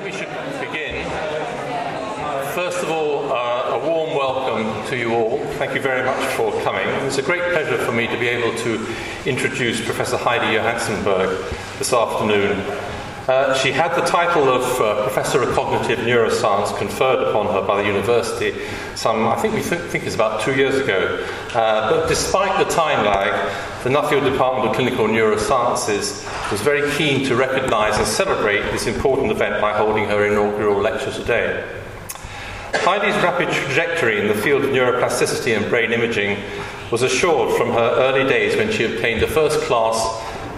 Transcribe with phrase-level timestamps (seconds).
[0.00, 1.04] think we should begin.
[2.54, 5.38] First of all, uh, a warm welcome to you all.
[5.58, 6.86] Thank you very much for coming.
[7.06, 8.86] It's a great pleasure for me to be able to
[9.26, 11.44] introduce Professor Heidi Johansen-Berg
[11.78, 12.60] this afternoon.
[13.28, 17.82] Uh, she had the title of uh, Professor of Cognitive Neuroscience conferred upon her by
[17.82, 18.60] the university
[18.96, 21.24] some, I think we th- think it's about two years ago.
[21.54, 23.30] Uh, but despite the time lag,
[23.84, 29.30] the Nuffield Department of Clinical Neurosciences was very keen to recognise and celebrate this important
[29.30, 31.64] event by holding her inaugural lecture today.
[32.74, 36.38] Heidi's rapid trajectory in the field of neuroplasticity and brain imaging
[36.90, 39.96] was assured from her early days when she obtained a first class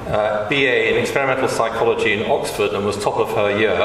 [0.07, 3.77] uh, BA in experimental psychology in Oxford and was top of her year.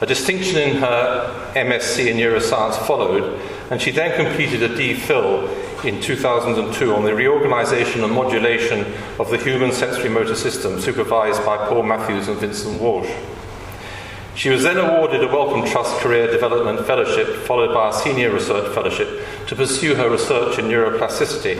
[0.00, 3.38] A distinction in her MSc in neuroscience followed,
[3.70, 8.80] and she then completed a DPhil in 2002 on the reorganization and modulation
[9.18, 13.10] of the human sensory motor system, supervised by Paul Matthews and Vincent Walsh.
[14.34, 18.72] She was then awarded a Wellcome Trust Career Development Fellowship, followed by a Senior Research
[18.72, 21.56] Fellowship, to pursue her research in neuroplasticity.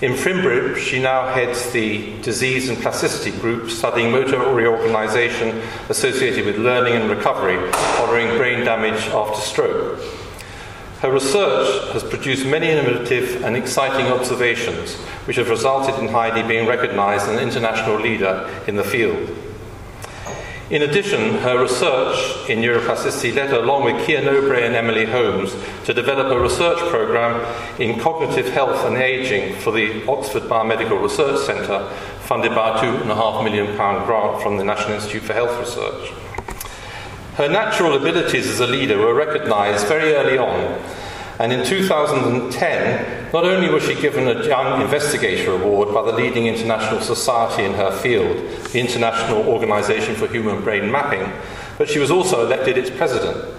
[0.00, 6.56] In FMRIB, she now heads the Disease and Plasticity Group, studying motor reorganization associated with
[6.56, 10.00] learning and recovery following brain damage after stroke.
[11.04, 14.94] Her research has produced many innovative and exciting observations,
[15.26, 19.28] which have resulted in Heidi being recognized as an international leader in the field.
[20.70, 25.54] In addition, her research in neuroplasticity led her, along with Kia Nobre and Emily Holmes,
[25.84, 27.44] to develop a research program
[27.78, 31.86] in cognitive health and aging for the Oxford Biomedical Research Centre,
[32.20, 36.23] funded by a £2.5 million grant from the National Institute for Health Research.
[37.36, 40.80] Her natural abilities as a leader were recognised very early on
[41.40, 46.46] and in 2010, not only was she given a Young Investigator Award by the leading
[46.46, 48.36] international society in her field,
[48.70, 51.32] the International Organization for Human Brain Mapping,
[51.76, 53.52] but she was also elected its president.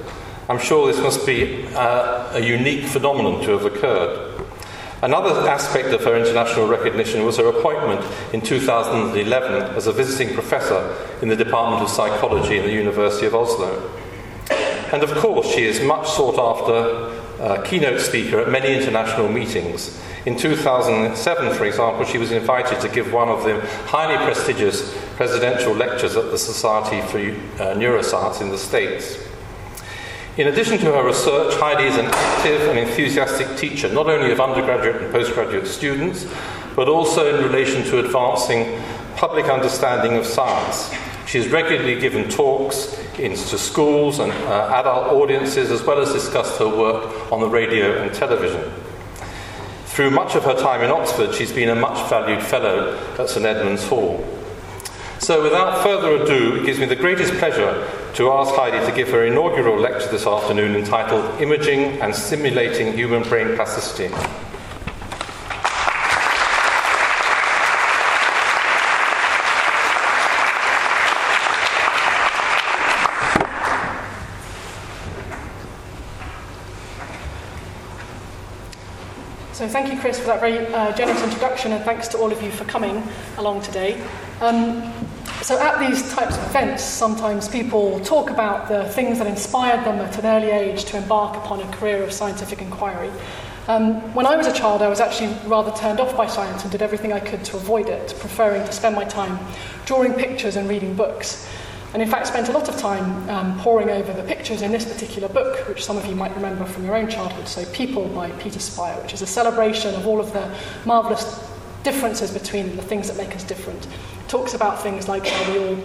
[0.48, 4.35] I'm sure this must be uh, a unique phenomenon to have occurred.
[5.02, 8.02] Another aspect of her international recognition was her appointment
[8.34, 13.36] in 2011 as a visiting professor in the Department of Psychology in the University of
[13.36, 13.92] Oslo.
[14.92, 20.02] And of course, she is much sought after uh, keynote speaker at many international meetings.
[20.26, 25.74] In 2007, for example, she was invited to give one of the highly prestigious presidential
[25.74, 29.25] lectures at the Society for uh, Neuroscience in the States.
[30.38, 34.42] In addition to her research, Heidi is an active and enthusiastic teacher, not only of
[34.42, 36.28] undergraduate and postgraduate students,
[36.76, 38.82] but also in relation to advancing
[39.16, 40.94] public understanding of science.
[41.26, 46.60] She has regularly given talks into schools and uh, adult audiences, as well as discussed
[46.60, 48.74] her work on the radio and television.
[49.86, 53.46] Through much of her time in Oxford, she's been a much valued fellow at St
[53.46, 54.35] Edmund's Hall.
[55.20, 59.10] So, without further ado, it gives me the greatest pleasure to ask Heidi to give
[59.10, 64.14] her inaugural lecture this afternoon entitled Imaging and Simulating Human Brain Plasticity.
[79.56, 82.44] So thank you, Chris, for that very uh, generous introduction, and thanks to all of
[82.44, 83.02] you for coming
[83.38, 84.00] along today.
[84.42, 84.84] Um,
[85.46, 90.00] so at these types of events, sometimes people talk about the things that inspired them
[90.00, 93.12] at an early age to embark upon a career of scientific inquiry.
[93.68, 96.72] Um, when I was a child, I was actually rather turned off by science and
[96.72, 99.38] did everything I could to avoid it, preferring to spend my time
[99.86, 101.48] drawing pictures and reading books
[101.94, 104.92] and in fact spent a lot of time um, poring over the pictures in this
[104.92, 107.48] particular book, which some of you might remember from your own childhood.
[107.48, 110.52] So, People by Peter Spier, which is a celebration of all of the
[110.86, 111.48] marvellous
[111.84, 113.88] differences between the things that make us different.
[114.36, 115.78] Talks about things like how we all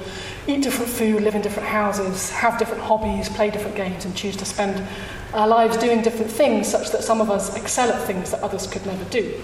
[0.48, 4.34] eat different food, live in different houses, have different hobbies, play different games, and choose
[4.38, 4.84] to spend
[5.32, 8.66] our lives doing different things, such that some of us excel at things that others
[8.66, 9.40] could never do.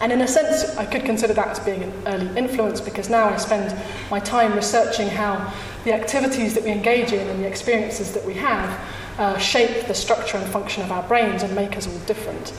[0.00, 3.28] And in a sense, I could consider that as being an early influence because now
[3.28, 3.76] I spend
[4.08, 8.34] my time researching how the activities that we engage in and the experiences that we
[8.34, 8.80] have
[9.18, 12.54] uh, shape the structure and function of our brains and make us all different.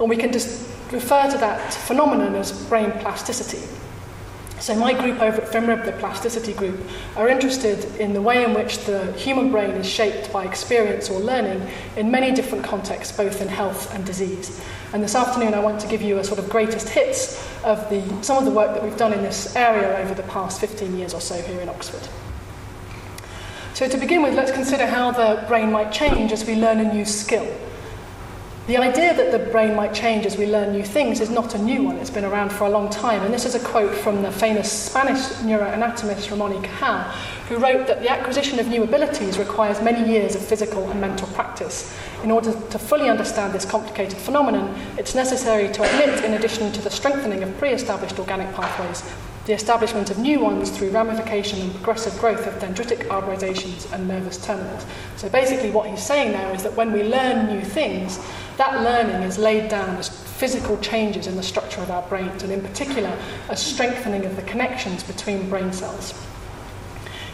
[0.00, 3.66] And we can just refer to that phenomenon as brain plasticity.
[4.60, 6.80] So my group over at FMRIB, the plasticity group,
[7.16, 11.20] are interested in the way in which the human brain is shaped by experience or
[11.20, 14.60] learning in many different contexts, both in health and disease.
[14.92, 18.02] And this afternoon I want to give you a sort of greatest hits of the,
[18.22, 21.14] some of the work that we've done in this area over the past 15 years
[21.14, 22.08] or so here in Oxford.
[23.74, 26.92] So to begin with, let's consider how the brain might change as we learn a
[26.92, 27.46] new skill.
[28.68, 31.58] The idea that the brain might change as we learn new things is not a
[31.58, 31.96] new one.
[31.96, 33.22] It's been around for a long time.
[33.22, 37.04] And this is a quote from the famous Spanish neuroanatomist Ramon y Cajal,
[37.48, 41.26] who wrote that the acquisition of new abilities requires many years of physical and mental
[41.28, 41.96] practice.
[42.22, 46.82] In order to fully understand this complicated phenomenon, it's necessary to admit, in addition to
[46.82, 49.02] the strengthening of pre established organic pathways,
[49.46, 54.44] the establishment of new ones through ramification and progressive growth of dendritic arborizations and nervous
[54.44, 54.84] terminals.
[55.16, 58.20] So basically, what he's saying now is that when we learn new things,
[58.58, 62.52] that learning is laid down as physical changes in the structure of our brains, and
[62.52, 63.16] in particular,
[63.48, 66.12] a strengthening of the connections between brain cells.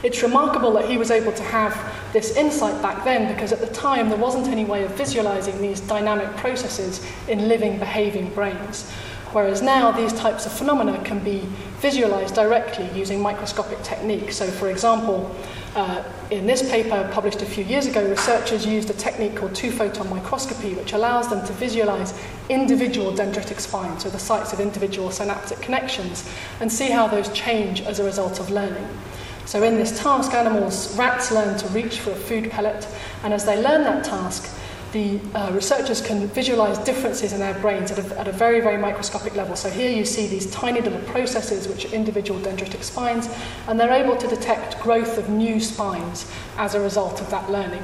[0.03, 1.75] It's remarkable that he was able to have
[2.13, 5.81] this insight back then because at the time there wasn't any way of visualizing these
[5.81, 8.91] dynamic processes in living, behaving brains.
[9.33, 11.49] Whereas now these types of phenomena can be
[11.79, 14.37] visualized directly using microscopic techniques.
[14.37, 15.35] So, for example,
[15.75, 19.71] uh, in this paper published a few years ago, researchers used a technique called two
[19.71, 22.19] photon microscopy, which allows them to visualize
[22.49, 26.29] individual dendritic spines, so the sites of individual synaptic connections,
[26.61, 28.87] and see how those change as a result of learning.
[29.47, 32.87] So, in this task, animals, rats learn to reach for a food pellet,
[33.23, 34.49] and as they learn that task,
[34.95, 38.79] the uh, researchers can visualize differences in their brains at a, at a very, very
[38.79, 39.57] microscopic level.
[39.57, 43.29] So here you see these tiny little processes, which are individual dendritic spines,
[43.67, 47.83] and they're able to detect growth of new spines as a result of that learning.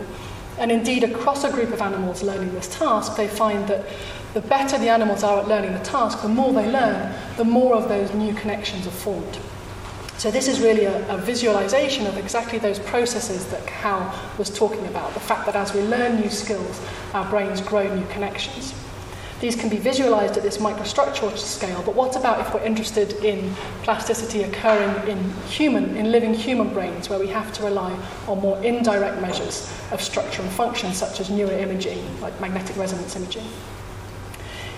[0.59, 3.85] And indeed, across a group of animals learning this task, they find that
[4.33, 7.75] the better the animals are at learning the task, the more they learn, the more
[7.75, 9.39] of those new connections are formed.
[10.21, 14.85] So this is really a, a, visualization of exactly those processes that Cajal was talking
[14.85, 16.79] about, the fact that as we learn new skills,
[17.15, 18.75] our brains grow new connections.
[19.41, 23.55] These can be visualized at this microstructural scale, but what about if we're interested in
[23.83, 28.63] plasticity occurring in human, in living human brains, where we have to rely on more
[28.63, 33.47] indirect measures of structure and function, such as neuroimaging, like magnetic resonance imaging?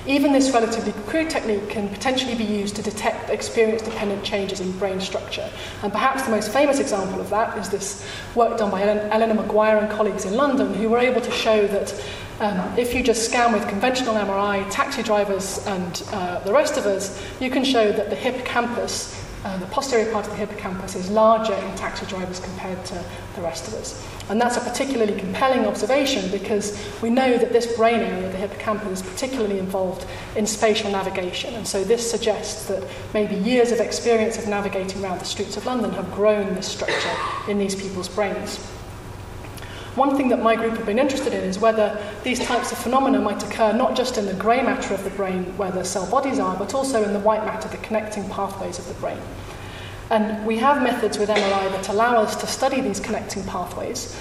[0.07, 5.01] Even this relatively crude technique can potentially be used to detect experience-dependent changes in brain
[5.01, 5.49] structure.
[5.83, 8.05] And perhaps the most famous example of that is this
[8.35, 11.95] work done by Eleanor Maguire and colleagues in London, who were able to show that
[12.41, 16.87] um, if you just scan with conventional MRI, taxi drivers and uh, the rest of
[16.87, 21.11] us, you can show that the hippocampus uh, the posterior part of the hippocampus is
[21.11, 23.05] larger in taxi drivers compared to
[23.35, 24.05] the rest of us.
[24.29, 29.01] And that's a particularly compelling observation because we know that this brain area, the hippocampus,
[29.01, 30.07] is particularly involved
[30.37, 31.55] in spatial navigation.
[31.55, 35.67] And so this suggests that maybe years of experience of navigating around the streets of
[35.67, 37.17] London have grown this structure
[37.49, 38.59] in these people's brains.
[39.95, 43.21] One thing that my group have been interested in is whether these types of phenomena
[43.21, 46.39] might occur not just in the grey matter of the brain where the cell bodies
[46.39, 49.19] are, but also in the white matter, the connecting pathways of the brain.
[50.09, 54.17] And we have methods with MRI that allow us to study these connecting pathways.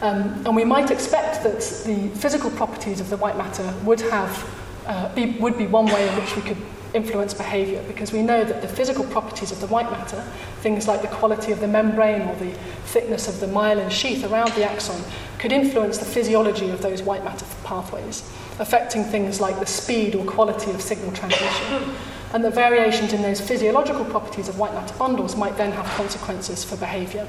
[0.00, 4.62] Um, and we might expect that the physical properties of the white matter would have
[4.86, 6.58] uh, be, would be one way in which we could
[6.96, 10.20] influence behavior because we know that the physical properties of the white matter,
[10.60, 12.52] things like the quality of the membrane or the
[12.86, 15.00] thickness of the myelin sheath around the axon,
[15.38, 18.22] could influence the physiology of those white matter pathways,
[18.58, 21.94] affecting things like the speed or quality of signal transmission.
[22.32, 26.64] And the variations in those physiological properties of white matter bundles might then have consequences
[26.64, 27.26] for behavior.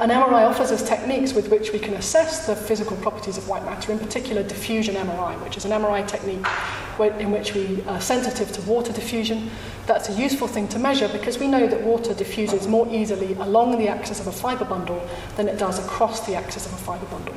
[0.00, 3.64] And MRI offers us techniques with which we can assess the physical properties of white
[3.64, 6.46] matter, in particular diffusion MRI, which is an MRI technique
[7.20, 9.50] in which we are sensitive to water diffusion.
[9.86, 13.78] That's a useful thing to measure because we know that water diffuses more easily along
[13.78, 15.04] the axis of a fibre bundle
[15.36, 17.34] than it does across the axis of a fibre bundle.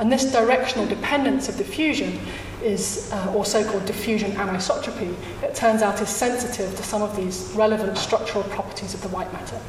[0.00, 2.18] And this directional dependence of diffusion
[2.62, 7.52] is, uh, or so-called diffusion anisotropy, it turns out is sensitive to some of these
[7.54, 9.60] relevant structural properties of the white matter.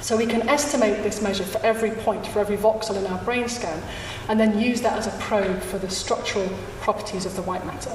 [0.00, 3.48] So we can estimate this measure for every point, for every voxel in our brain
[3.48, 3.82] scan,
[4.28, 6.48] and then use that as a probe for the structural
[6.80, 7.92] properties of the white matter.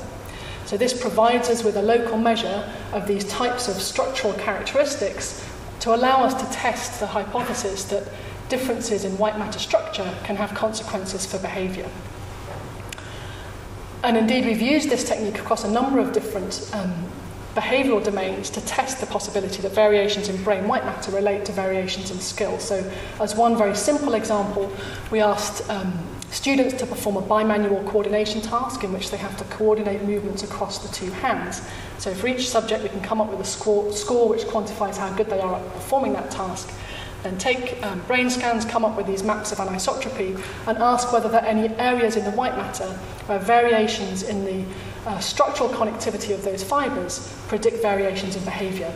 [0.66, 5.46] So this provides us with a local measure of these types of structural characteristics
[5.82, 8.08] to allow us to test the hypothesis that
[8.50, 11.90] differences in white matter structure can have consequences for behaviour.
[14.04, 17.12] And indeed, we've used this technique across a number of different um,
[17.56, 22.10] behavioural domains to test the possibility that variations in brain white matter relate to variations
[22.12, 22.60] in skill.
[22.60, 22.90] So,
[23.20, 24.72] as one very simple example,
[25.12, 25.94] we asked um,
[26.32, 30.78] students to perform a bimanual coordination task in which they have to coordinate movements across
[30.80, 31.62] the two hands.
[31.98, 35.14] So, for each subject, we can come up with a score, score which quantifies how
[35.14, 36.74] good they are at performing that task.
[37.24, 41.30] Then take um, brain scans, come up with these maps of anisotropy, and ask whether
[41.30, 42.88] there are any areas in the white matter
[43.28, 44.66] where variations in the
[45.06, 48.94] uh, structural connectivity of those fibres predict variations in behaviour.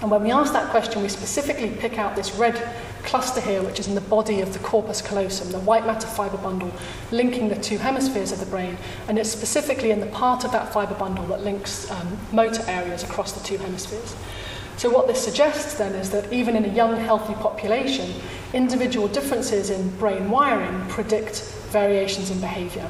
[0.00, 2.62] And when we ask that question, we specifically pick out this red
[3.04, 6.36] cluster here, which is in the body of the corpus callosum, the white matter fiber
[6.38, 6.72] bundle
[7.10, 8.76] linking the two hemispheres of the brain.
[9.08, 13.02] And it's specifically in the part of that fiber bundle that links um, motor areas
[13.02, 14.14] across the two hemispheres.
[14.76, 18.10] So, what this suggests then is that even in a young, healthy population,
[18.52, 22.88] individual differences in brain wiring predict variations in behavior.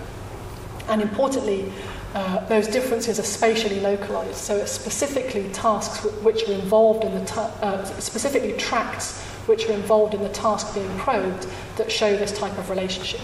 [0.89, 1.73] And importantly,
[2.15, 4.37] uh, those differences are spatially localized.
[4.37, 9.73] So, it's specifically tasks which are involved in the, ta- uh, specifically tracts which are
[9.73, 13.21] involved in the task being probed that show this type of relationship.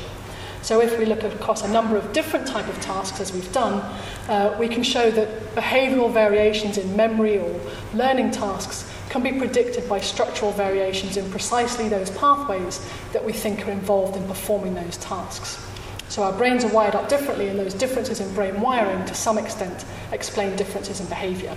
[0.63, 3.81] So if we look across a number of different type of tasks as we've done,
[4.29, 7.61] uh, we can show that behavioral variations in memory or
[7.95, 13.67] learning tasks can be predicted by structural variations in precisely those pathways that we think
[13.67, 15.67] are involved in performing those tasks.
[16.09, 19.39] So our brains are wired up differently and those differences in brain wiring to some
[19.39, 21.57] extent explain differences in behavior.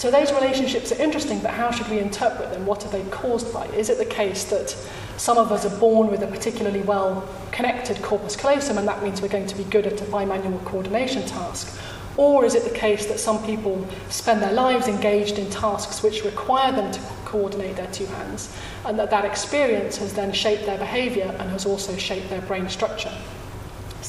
[0.00, 2.64] So those relationships are interesting, but how should we interpret them?
[2.64, 3.66] What are they caused by?
[3.66, 4.70] Is it the case that
[5.18, 9.20] some of us are born with a particularly well connected corpus callosum, and that means
[9.20, 11.78] we're going to be good at a bimanual coordination task?
[12.16, 16.24] Or is it the case that some people spend their lives engaged in tasks which
[16.24, 20.78] require them to coordinate their two hands, and that that experience has then shaped their
[20.78, 23.12] behavior and has also shaped their brain structure?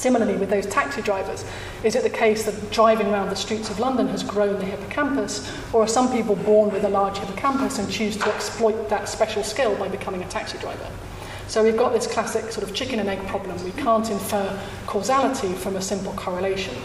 [0.01, 1.45] Similarly, with those taxi drivers,
[1.83, 5.47] is it the case that driving around the streets of London has grown the hippocampus,
[5.71, 9.43] or are some people born with a large hippocampus and choose to exploit that special
[9.43, 10.87] skill by becoming a taxi driver?
[11.47, 13.63] So we've got this classic sort of chicken and egg problem.
[13.63, 16.75] We can't infer causality from a simple correlation.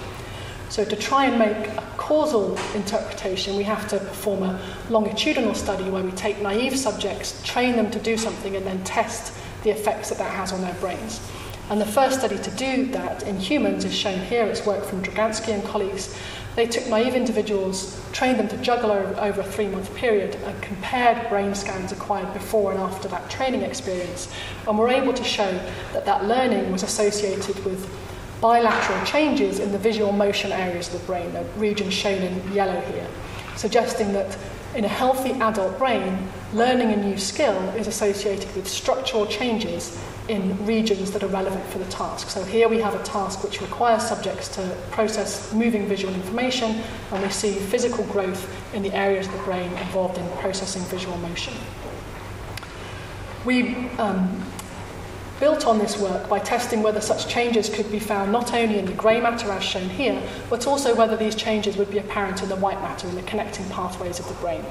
[0.68, 5.88] So to try and make a causal interpretation, we have to perform a longitudinal study
[5.88, 9.32] where we take naive subjects, train them to do something, and then test
[9.62, 11.26] the effects that that has on their brains.
[11.68, 14.46] And the first study to do that in humans is shown here.
[14.46, 16.16] It's work from Draganski and colleagues.
[16.54, 21.28] They took naive individuals, trained them to juggle over, a three month period, and compared
[21.28, 24.32] brain scans acquired before and after that training experience,
[24.66, 25.50] and were able to show
[25.92, 27.90] that that learning was associated with
[28.40, 32.80] bilateral changes in the visual motion areas of the brain, the region shown in yellow
[32.92, 33.08] here,
[33.56, 34.38] suggesting that
[34.74, 40.66] in a healthy adult brain, learning a new skill is associated with structural changes in
[40.66, 42.28] regions that are relevant for the task.
[42.30, 47.22] So here we have a task which requires subjects to process moving visual information, and
[47.22, 51.54] we see physical growth in the areas of the brain involved in processing visual motion.
[53.44, 54.42] We um,
[55.40, 58.86] built on this work by testing whether such changes could be found not only in
[58.86, 62.48] the grey matter as shown here, but also whether these changes would be apparent in
[62.48, 64.64] the white matter in the connecting pathways of the brain.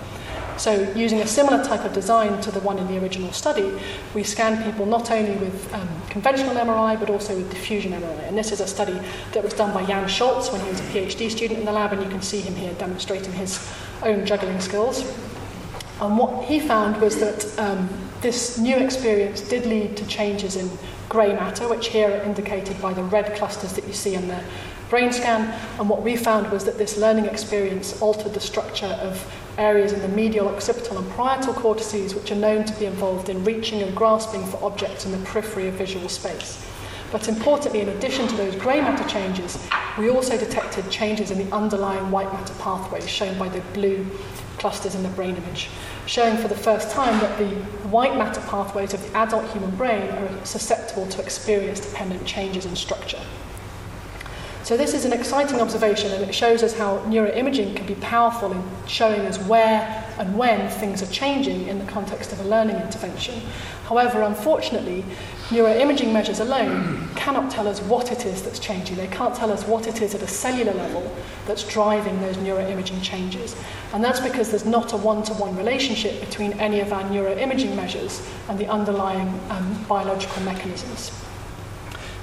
[0.57, 3.77] So using a similar type of design to the one in the original study,
[4.13, 8.27] we scan people not only with um, conventional MRI, but also with diffusion MRI.
[8.27, 8.97] And this is a study
[9.33, 11.91] that was done by Jan Scholz when he was a PhD student in the lab,
[11.91, 13.69] and you can see him here demonstrating his
[14.01, 15.01] own juggling skills.
[15.99, 17.89] And what he found was that um,
[18.21, 20.69] this new experience did lead to changes in
[21.09, 24.43] grey matter, which here are indicated by the red clusters that you see in the
[24.89, 25.53] brain scan.
[25.79, 29.25] And what we found was that this learning experience altered the structure of
[29.57, 33.43] areas in the medial, occipital, and parietal cortices, which are known to be involved in
[33.43, 36.65] reaching and grasping for objects in the periphery of visual space.
[37.11, 39.57] But importantly, in addition to those grey matter changes,
[39.97, 44.05] we also detected changes in the underlying white matter pathways shown by the blue
[44.57, 45.69] clusters in the brain image,
[46.05, 47.49] showing for the first time that the
[47.89, 53.21] white matter pathways of the adult human brain are susceptible to experience-dependent changes in structure.
[54.63, 58.51] So this is an exciting observation and it shows us how neuroimaging can be powerful
[58.51, 62.77] in showing us where and when things are changing in the context of a learning
[62.77, 63.41] intervention.
[63.83, 65.05] However, unfortunately,
[65.49, 68.95] neuroimaging measures alone cannot tell us what it is that's changing.
[68.97, 73.03] They can't tell us what it is at a cellular level that's driving those neuroimaging
[73.03, 73.55] changes.
[73.93, 78.57] And that's because there's not a one-to-one relationship between any of our neuroimaging measures and
[78.57, 81.11] the underlying um, biological mechanisms.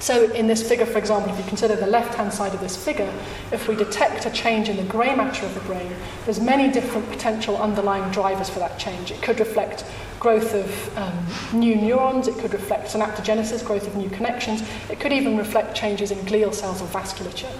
[0.03, 3.09] So in this figure, for example, if you consider the left-hand side of this figure,
[3.53, 5.95] if we detect a change in the grey matter of the brain,
[6.25, 9.11] there's many different potential underlying drivers for that change.
[9.11, 9.85] It could reflect
[10.19, 11.25] growth of um,
[11.57, 16.11] new neurons, it could reflect synaptogenesis, growth of new connections, it could even reflect changes
[16.11, 17.55] in glial cells or vasculature.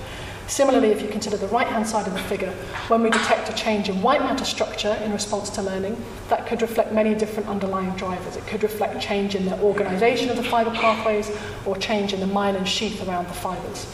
[0.48, 2.52] Similarly, if you consider the right-hand side of the figure,
[2.88, 6.62] when we detect a change in white matter structure in response to learning, that could
[6.62, 8.36] reflect many different underlying drivers.
[8.36, 11.32] It could reflect change in the organization of the fiber pathways
[11.66, 13.88] or change in the myelin sheath around the fibers.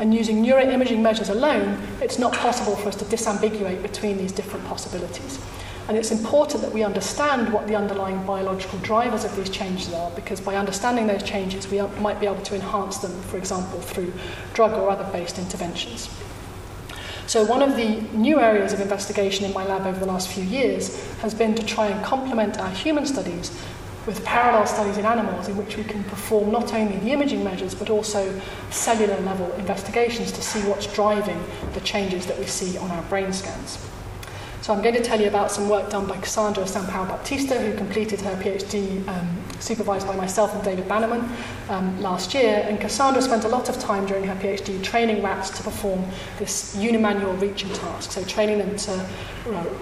[0.00, 4.66] And using neuroimaging measures alone, it's not possible for us to disambiguate between these different
[4.66, 5.38] possibilities.
[5.88, 10.10] And it's important that we understand what the underlying biological drivers of these changes are,
[10.12, 14.12] because by understanding those changes, we might be able to enhance them, for example, through
[14.54, 16.08] drug or other based interventions.
[17.26, 20.44] So, one of the new areas of investigation in my lab over the last few
[20.44, 23.50] years has been to try and complement our human studies
[24.06, 27.74] with parallel studies in animals in which we can perform not only the imaging measures
[27.74, 31.40] but also cellular level investigations to see what's driving
[31.74, 33.78] the changes that we see on our brain scans.
[34.62, 37.76] So I'm going to tell you about some work done by Cassandra Sampaio Baptista, who
[37.76, 41.28] completed her PhD um, supervised by myself and David Bannerman
[41.68, 42.64] um, last year.
[42.68, 46.04] And Cassandra spent a lot of time during her PhD training rats to perform
[46.38, 49.04] this unimanual reaching task, so training them to
[49.46, 49.80] you know,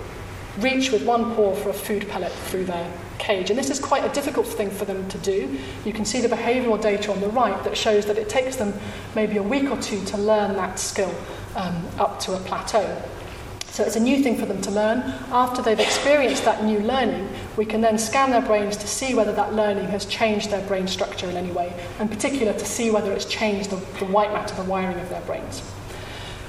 [0.61, 3.51] reach with one paw for a food pellet through their cage.
[3.51, 5.59] And this is quite a difficult thing for them to do.
[5.85, 8.73] You can see the behavioural data on the right that shows that it takes them
[9.15, 11.15] maybe a week or two to learn that skill
[11.55, 13.03] um, up to a plateau.
[13.71, 14.99] So it's a new thing for them to learn.
[15.31, 19.33] After they've experienced that new learning, we can then scan their brains to see whether
[19.33, 23.13] that learning has changed their brain structure in any way, in particular to see whether
[23.13, 25.63] it's changed the, the white matter, the wiring of their brains.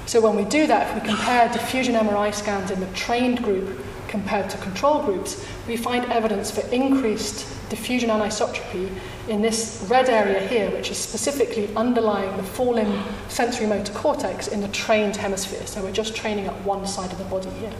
[0.06, 3.78] So when we do that, if we compare diffusion MRI scans in the trained group
[4.08, 8.90] compared to control groups, we find evidence for increased diffusion anisotropy
[9.28, 14.60] in this red area here, which is specifically underlying the fall-in sensory motor cortex in
[14.60, 15.66] the trained hemisphere.
[15.66, 17.72] So we're just training up one side of the body here.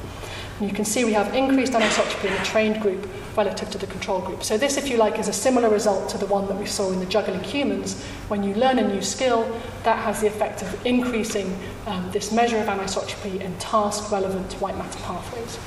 [0.59, 3.07] And you can see we have increased anisotropy in the trained group
[3.37, 4.43] relative to the control group.
[4.43, 6.91] So this, if you like, is a similar result to the one that we saw
[6.91, 8.03] in the juggling humans.
[8.29, 9.45] When you learn a new skill,
[9.85, 11.55] that has the effect of increasing
[11.87, 15.59] um, this measure of anisotropy in task-relevant white matter pathways.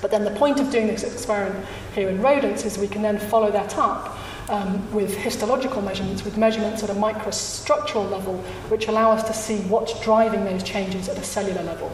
[0.00, 3.18] But then the point of doing this experiment here in rodents is we can then
[3.18, 8.36] follow that up um, with histological measurements, with measurements at a microstructural level,
[8.68, 11.90] which allow us to see what's driving those changes at a cellular level.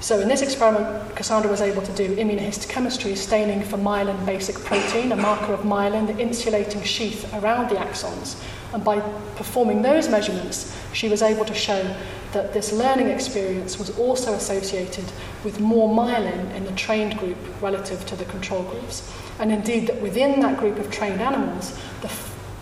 [0.00, 5.10] So in this experiment, Cassandra was able to do immunohistochemistry staining for myelin basic protein,
[5.10, 8.40] a marker of myelin, the insulating sheath around the axons.
[8.72, 9.00] And by
[9.36, 11.94] performing those measurements, she was able to show
[12.32, 15.06] that this learning experience was also associated
[15.44, 19.10] with more myelin in the trained group relative to the control groups.
[19.38, 22.10] And indeed, that within that group of trained animals, the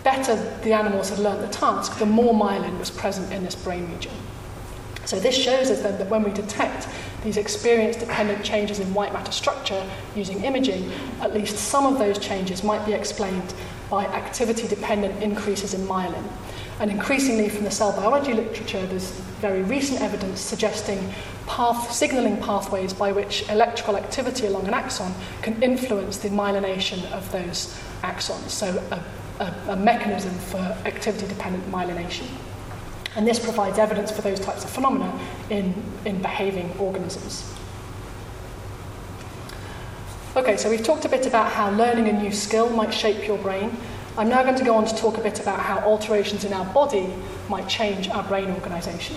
[0.03, 3.91] better the animals had learnt the task, the more myelin was present in this brain
[3.91, 4.13] region.
[5.03, 6.87] So this shows us then that when we detect
[7.23, 9.85] these experience-dependent changes in white matter structure
[10.15, 13.53] using imaging, at least some of those changes might be explained
[13.89, 16.23] by activity-dependent increases in myelin.
[16.79, 21.13] And increasingly from the cell biology literature, there's very recent evidence suggesting
[21.47, 27.31] path, signaling pathways by which electrical activity along an axon can influence the myelination of
[27.31, 28.49] those axons.
[28.49, 32.27] So a, a, a mechanism for activity-dependent myelination.
[33.15, 35.73] And this provides evidence for those types of phenomena in,
[36.05, 37.56] in behaving organisms.
[40.37, 43.39] Okay, so we've talked a bit about how learning a new skill might shape your
[43.39, 43.75] brain.
[44.19, 46.71] I'm now going to go on to talk a bit about how alterations in our
[46.75, 47.11] body
[47.49, 49.15] might change our brain organisation.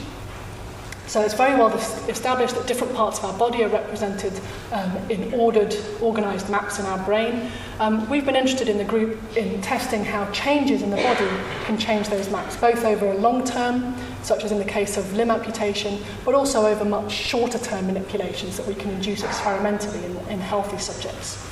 [1.08, 1.68] So it's very well
[2.08, 4.32] established that different parts of our body are represented
[4.72, 7.52] um, in ordered, organised maps in our brain.
[7.80, 11.28] Um, we've been interested in the group in testing how changes in the body
[11.66, 15.12] can change those maps, both over a long term, such as in the case of
[15.14, 20.16] limb amputation, but also over much shorter term manipulations that we can induce experimentally in,
[20.28, 21.49] in healthy subjects.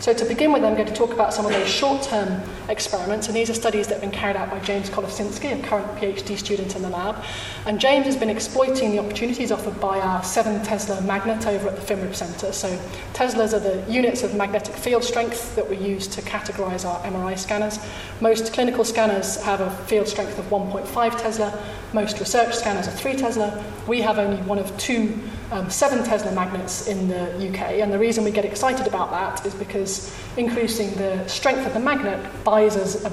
[0.00, 3.36] So to begin with, I'm going to talk about some of those short-term experiments, and
[3.36, 6.76] these are studies that have been carried out by James Kolasinski, a current PhD student
[6.76, 7.24] in the lab.
[7.66, 11.74] And James has been exploiting the opportunities offered by our 7 Tesla magnet over at
[11.74, 12.52] the FMRIB Centre.
[12.52, 12.68] So
[13.12, 17.36] Teslas are the units of magnetic field strength that we use to categorize our MRI
[17.36, 17.80] scanners.
[18.20, 21.60] Most clinical scanners have a field strength of 1.5 Tesla.
[21.92, 23.64] Most research scanners are 3 Tesla.
[23.88, 25.18] We have only one of two
[25.50, 27.80] um, seven Tesla magnets in the UK.
[27.80, 31.80] And the reason we get excited about that is because increasing the strength of the
[31.80, 33.12] magnet buys us a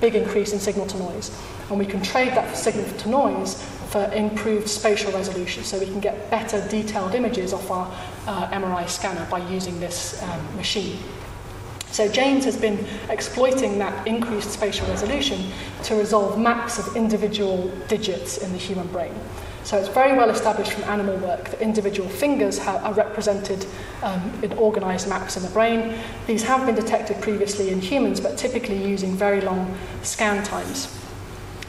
[0.00, 1.36] big increase in signal to noise.
[1.70, 6.00] And we can trade that signal to noise for improved spatial resolution so we can
[6.00, 7.86] get better detailed images off our
[8.26, 10.98] uh, MRI scanner by using this um, machine.
[11.90, 15.50] So James has been exploiting that increased spatial resolution
[15.84, 19.14] to resolve maps of individual digits in the human brain.
[19.68, 23.66] So it's very well established from animal work that individual fingers are represented
[24.02, 25.94] um, in organised maps in the brain.
[26.26, 30.98] These have been detected previously in humans, but typically using very long scan times.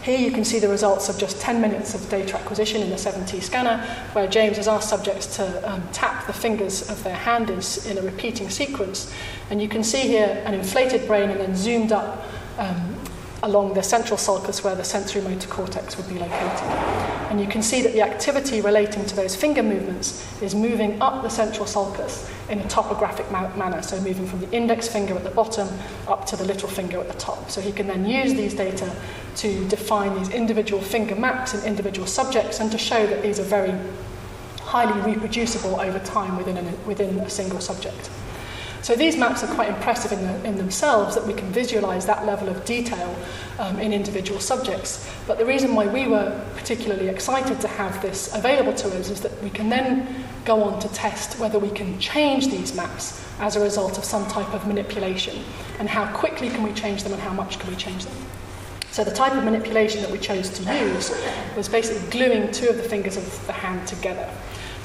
[0.01, 2.95] Here you can see the results of just 10 minutes of data acquisition in the
[2.95, 3.79] 7T scanner,
[4.13, 7.97] where James has asked subjects to um, tap the fingers of their hand in, in
[7.97, 9.13] a repeating sequence.
[9.49, 12.25] And you can see here an inflated brain and then zoomed up
[12.59, 12.98] um,
[13.43, 16.63] along the central sulcus where the sensory motor cortex would be located.
[17.29, 21.21] And you can see that the activity relating to those finger movements is moving up
[21.21, 25.23] the central sulcus in a topographic ma- manner, so moving from the index finger at
[25.23, 25.67] the bottom
[26.07, 27.49] up to the little finger at the top.
[27.51, 28.91] So he can then use these data
[29.37, 33.43] to define these individual finger maps in individual subjects and to show that these are
[33.43, 33.73] very
[34.61, 38.09] highly reproducible over time within, an, within a single subject.
[38.89, 42.25] So these maps are quite impressive in, the, in themselves that we can visualize that
[42.25, 43.15] level of detail
[43.59, 45.07] um, in individual subjects.
[45.27, 49.21] But the reason why we were particularly excited to have this available to us is
[49.21, 53.55] that we can then go on to test whether we can change these maps as
[53.55, 55.43] a result of some type of manipulation
[55.77, 58.17] and how quickly can we change them and how much can we change them.
[58.89, 61.15] So the type of manipulation that we chose to use
[61.55, 64.27] was basically gluing two of the fingers of the hand together.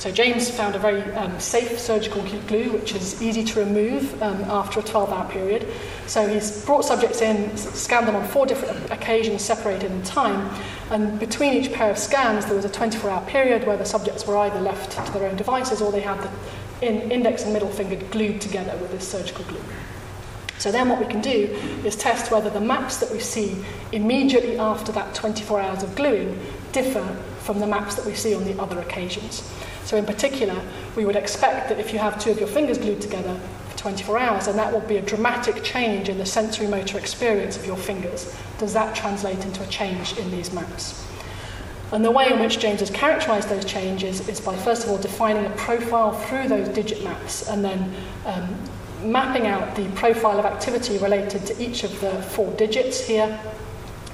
[0.05, 4.39] So James found a very um, safe surgical glue, which is easy to remove um,
[4.51, 5.67] after a 12-hour period.
[6.07, 10.55] So he's brought subjects in, scanned them on four different occasions, separated in time,
[10.91, 14.37] and between each pair of scans, there was a 24-hour period where the subjects were
[14.37, 16.31] either left to their own devices or they had the
[16.87, 19.63] in index and middle finger glued together with this surgical glue.
[20.59, 21.49] So then what we can do
[21.83, 23.57] is test whether the maps that we see
[23.91, 26.39] immediately after that 24 hours of gluing
[26.73, 27.05] differ
[27.39, 29.51] from the maps that we see on the other occasions.
[29.85, 30.61] So in particular,
[30.97, 34.19] we would expect that if you have two of your fingers glued together for 24
[34.19, 37.77] hours, then that will be a dramatic change in the sensory motor experience of your
[37.77, 38.35] fingers.
[38.59, 41.07] Does that translate into a change in these maps?
[41.93, 44.99] And the way in which James has characterized those changes is by first of all
[44.99, 47.95] defining a profile through those digit maps and then
[48.25, 53.39] um, mapping out the profile of activity related to each of the four digits here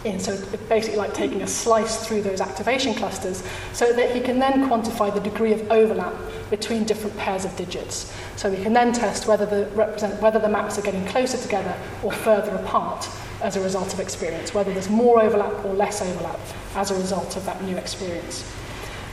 [0.05, 0.19] in.
[0.19, 0.37] So
[0.69, 5.13] basically like taking a slice through those activation clusters so that he can then quantify
[5.13, 6.15] the degree of overlap
[6.51, 8.13] between different pairs of digits.
[8.37, 11.77] So we can then test whether the, represent, whether the maps are getting closer together
[12.03, 13.09] or further apart
[13.43, 16.41] as a result of experience, whether there's more overlap or less overlap
[16.75, 18.45] as a result of that new experience.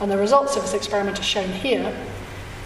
[0.02, 1.96] And the results of this experiment are shown here.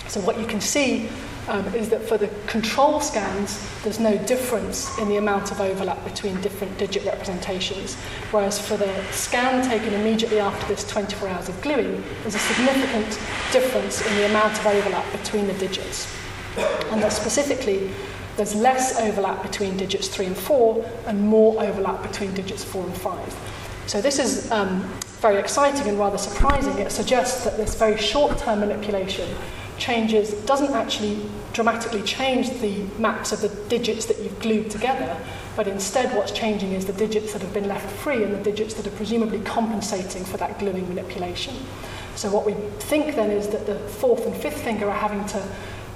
[0.08, 1.10] So what you can see
[1.48, 6.04] um, is that for the control scans, there's no difference in the amount of overlap
[6.04, 7.96] between different digit representations,
[8.32, 13.20] whereas for the scan taken immediately after this 24 hours of gluing, there's a significant
[13.52, 16.14] difference in the amount of overlap between the digits.
[16.92, 17.90] And that specifically,
[18.38, 22.94] there's less overlap between digits 3 and 4 and more overlap between digits 4 and
[22.96, 23.52] 5.
[23.88, 24.82] So this is um,
[25.20, 26.78] very exciting and rather surprising.
[26.78, 29.28] It suggests that this very short-term manipulation
[29.82, 31.20] changes, doesn't actually
[31.54, 35.18] dramatically change the maps of the digits that you've glued together,
[35.56, 38.76] but instead what's changing is the digits that have been left free and the digits
[38.76, 41.56] that are presumably compensating for that gluing manipulation.
[42.16, 45.44] So what we think then is that the fourth and fifth finger are having to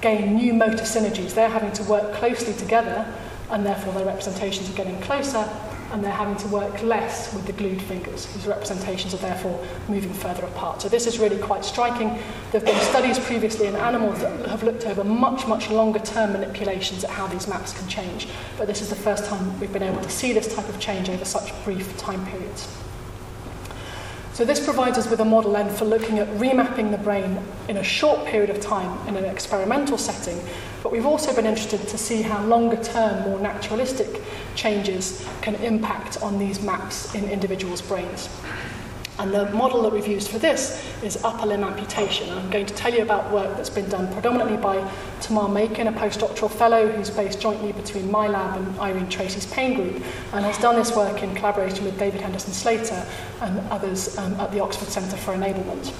[0.00, 1.34] gain new motor synergies.
[1.34, 3.06] They're having to work closely together
[3.50, 5.48] and therefore their representations are getting closer
[5.92, 10.12] and they're having to work less with the glued fingers, whose representations are therefore moving
[10.12, 10.82] further apart.
[10.82, 12.08] So this is really quite striking.
[12.50, 16.32] There have been studies previously in animals that have looked over much, much longer term
[16.32, 19.82] manipulations at how these maps can change, but this is the first time we've been
[19.82, 22.68] able to see this type of change over such brief time periods.
[24.36, 27.78] So this provides us with a model then for looking at remapping the brain in
[27.78, 30.38] a short period of time in an experimental setting,
[30.82, 34.20] but we've also been interested to see how longer term, more naturalistic
[34.54, 38.28] changes can impact on these maps in individuals' brains.
[39.18, 42.30] And the model that we've used for this is upper limb amputation.
[42.30, 44.86] I'm going to tell you about work that's been done predominantly by
[45.20, 49.74] Tamar Makin, a postdoctoral fellow who's based jointly between my lab and Irene Tracey's pain
[49.74, 50.02] group,
[50.32, 53.06] and has done this work in collaboration with David Henderson Slater
[53.40, 55.94] and others um, at the Oxford Centre for Enablement.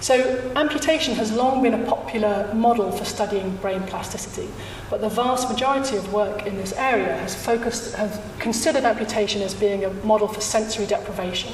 [0.00, 0.14] So
[0.56, 4.48] amputation has long been a popular model for studying brain plasticity,
[4.88, 9.52] but the vast majority of work in this area has focused, has considered amputation as
[9.52, 11.52] being a model for sensory deprivation.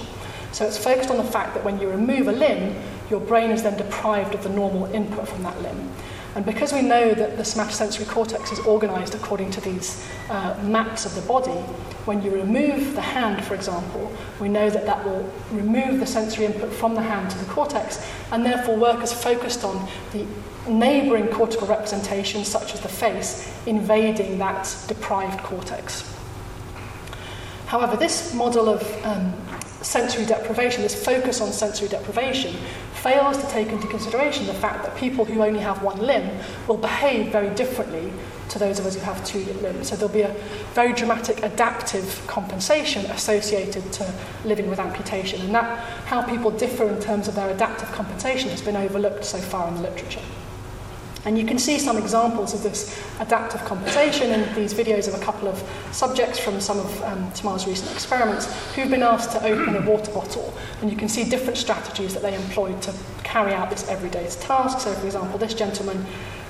[0.53, 2.77] So it's focused on the fact that when you remove a limb,
[3.11, 5.91] your brain is then deprived of the normal input from that limb.
[6.37, 11.07] And because we know that the somatosensory cortex is organized according to these uh, maps
[11.07, 11.63] of the body,
[12.05, 16.45] when you remove the hand, for example, we know that that will remove the sensory
[16.45, 20.27] input from the hand to the cortex, and therefore work is focused on the
[20.69, 26.15] neighboring cortical representations, such as the face, invading that deprived cortex.
[27.65, 29.33] However, this model of um,
[29.81, 32.55] sensory deprivation, this focus on sensory deprivation,
[33.07, 36.29] fails to take into consideration the fact that people who only have one limb
[36.67, 38.13] will behave very differently
[38.49, 39.89] to those of us who have two limbs.
[39.89, 40.35] So there'll be a
[40.75, 44.13] very dramatic adaptive compensation associated to
[44.45, 45.41] living with amputation.
[45.43, 49.39] And that, how people differ in terms of their adaptive compensation has been overlooked so
[49.39, 50.23] far in the literature.
[51.27, 55.25] And you can see some examples of this adaptive compensation in these videos of a
[55.25, 59.75] couple of subjects from some of um, Tamar's recent experiments who've been asked to open
[59.75, 60.55] a water bottle.
[60.81, 64.79] And you can see different strategies that they employed to carry out this everyday task.
[64.81, 66.07] So, for example, this gentleman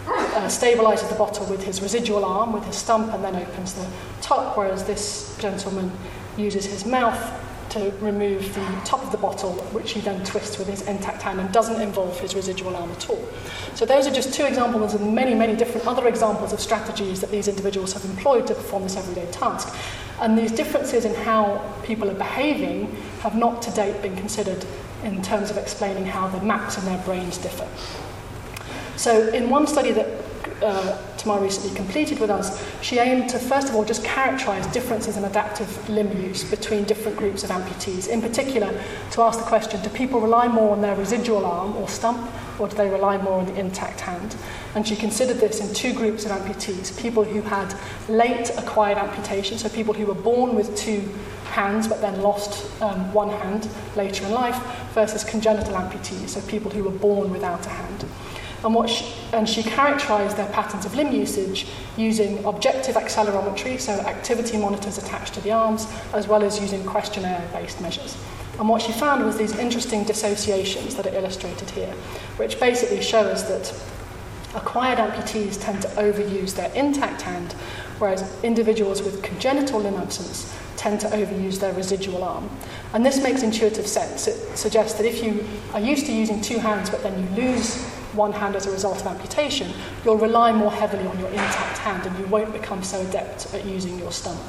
[0.06, 3.86] uh, stabilizes the bottle with his residual arm, with his stump, and then opens the
[4.20, 5.90] top, whereas this gentleman
[6.36, 10.68] uses his mouth to remove the top of the bottle, which he then twists with
[10.68, 13.28] his intact hand and doesn't involve his residual arm at all.
[13.74, 17.30] So those are just two examples of many, many different other examples of strategies that
[17.30, 19.74] these individuals have employed to perform this everyday task.
[20.20, 24.64] And these differences in how people are behaving have not to date been considered
[25.02, 27.68] in terms of explaining how the maps in their brains differ.
[28.96, 30.06] So in one study that
[30.62, 35.16] uh, Tamar recently completed with us, she aimed to first of all just characterize differences
[35.16, 38.06] in adaptive limb use between different groups of amputees.
[38.06, 38.72] In particular,
[39.10, 42.68] to ask the question do people rely more on their residual arm or stump, or
[42.68, 44.36] do they rely more on the intact hand?
[44.76, 47.74] And she considered this in two groups of amputees people who had
[48.08, 51.12] late acquired amputation, so people who were born with two
[51.46, 54.62] hands but then lost um, one hand later in life,
[54.94, 58.04] versus congenital amputees, so people who were born without a hand.
[58.66, 63.92] And, what she, and she characterized their patterns of limb usage using objective accelerometry, so
[63.92, 68.18] activity monitors attached to the arms, as well as using questionnaire based measures.
[68.58, 71.92] And what she found was these interesting dissociations that are illustrated here,
[72.38, 73.72] which basically show us that
[74.56, 77.52] acquired amputees tend to overuse their intact hand,
[78.00, 82.50] whereas individuals with congenital limb absence tend to overuse their residual arm.
[82.94, 84.26] And this makes intuitive sense.
[84.26, 87.95] It suggests that if you are used to using two hands but then you lose
[88.16, 89.72] one hand as a result of amputation,
[90.04, 93.64] you'll rely more heavily on your intact hand and you won't become so adept at
[93.64, 94.40] using your stump.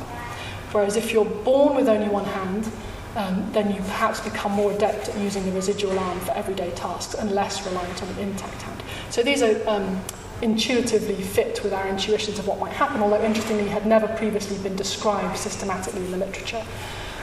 [0.72, 2.70] Whereas if you're born with only one hand,
[3.16, 7.16] um, then you perhaps become more adept at using the residual arm for everyday tasks
[7.16, 8.84] and less reliant on the intact hand.
[9.10, 10.02] So these are um,
[10.42, 14.76] intuitively fit with our intuitions of what might happen, although interestingly had never previously been
[14.76, 16.64] described systematically in the literature.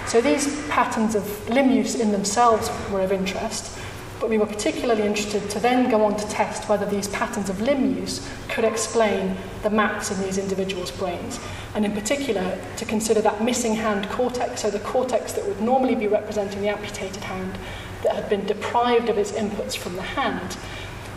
[0.07, 3.78] So these patterns of limb use in themselves were of interest,
[4.24, 7.60] but we were particularly interested to then go on to test whether these patterns of
[7.60, 11.38] limb use could explain the maps in these individuals' brains,
[11.74, 15.94] and in particular to consider that missing hand cortex, so the cortex that would normally
[15.94, 17.58] be representing the amputated hand
[18.02, 20.56] that had been deprived of its inputs from the hand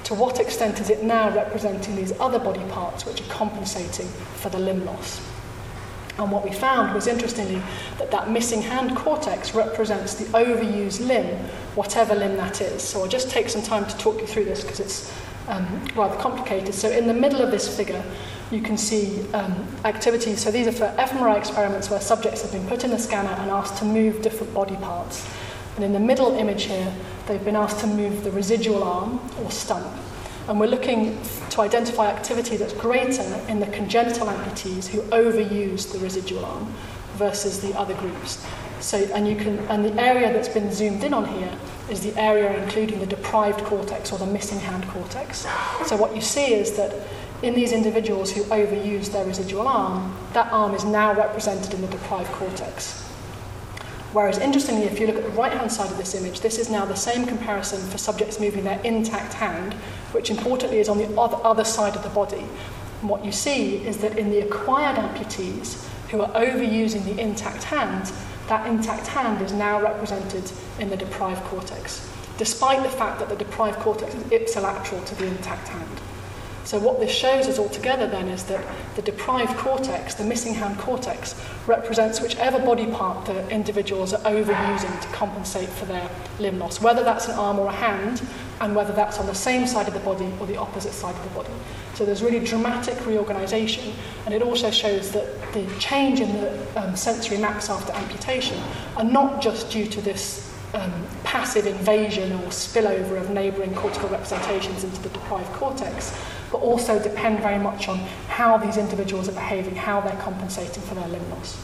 [0.04, 4.50] to what extent is it now representing these other body parts which are compensating for
[4.50, 5.22] the limb loss?
[6.20, 7.62] And what we found was interestingly
[8.00, 11.38] that that missing hand cortex represents the overused limb,
[11.76, 12.82] whatever limb that is.
[12.82, 15.14] So I'll just take some time to talk you through this because it's
[15.48, 16.74] um, rather complicated.
[16.74, 18.04] So in the middle of this figure,
[18.52, 20.42] you can see um, activities.
[20.42, 23.52] So these are for fMRI experiments where subjects have been put in the scanner and
[23.52, 25.28] asked to move different body parts.
[25.76, 26.92] And in the middle image here,
[27.28, 29.86] they've been asked to move the residual arm or stump.
[30.48, 31.18] And we're looking
[31.50, 36.74] to identify activity that's greater in the congenital amputees who overuse the residual arm
[37.16, 38.46] versus the other groups.
[38.80, 41.52] So, and you can, and the area that's been zoomed in on here
[41.90, 45.48] is the area including the deprived cortex or the missing hand cortex.
[45.86, 46.94] So what you see is that
[47.42, 51.88] in these individuals who overuse their residual arm, that arm is now represented in the
[51.88, 53.07] deprived cortex.
[54.14, 56.86] Whereas interestingly, if you look at the right-hand side of this image, this is now
[56.86, 59.74] the same comparison for subjects moving their intact hand,
[60.14, 62.46] which importantly is on the other side of the body.
[63.02, 67.64] And what you see is that in the acquired amputees who are overusing the intact
[67.64, 68.12] hand,
[68.48, 73.36] that intact hand is now represented in the deprived cortex, despite the fact that the
[73.36, 76.02] deprived cortex is ipsilateral to the intact hand.
[76.68, 78.62] So what this shows us altogether then is that
[78.98, 81.34] the deprived cortex, the missing hand cortex,
[81.66, 87.06] represents whichever body part the individuals are overusing to compensate for their limb loss, whether
[87.06, 88.22] that's an arm or a hand,
[88.60, 91.24] and whether that's on the same side of the body or the opposite side of
[91.24, 91.54] the body.
[91.94, 93.94] So there's really dramatic reorganization,
[94.26, 98.62] and it also shows that the change in the um, sensory maps after amputation
[98.98, 104.84] are not just due to this um, passive invasion or spillover of neighbouring cortical representations
[104.84, 106.14] into the deprived cortex,
[106.52, 110.96] but also depend very much on how these individuals are behaving, how they're compensating for
[110.96, 111.58] their limb loss.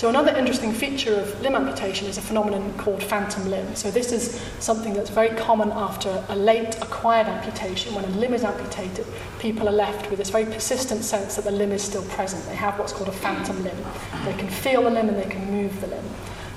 [0.00, 3.76] So another interesting feature of limb amputation is a phenomenon called phantom limb.
[3.76, 7.94] So this is something that's very common after a late acquired amputation.
[7.94, 9.04] When a limb is amputated,
[9.40, 12.42] people are left with this very persistent sense that the limb is still present.
[12.46, 13.76] They have what's called a phantom limb.
[14.24, 16.04] They can feel the limb and they can move the limb.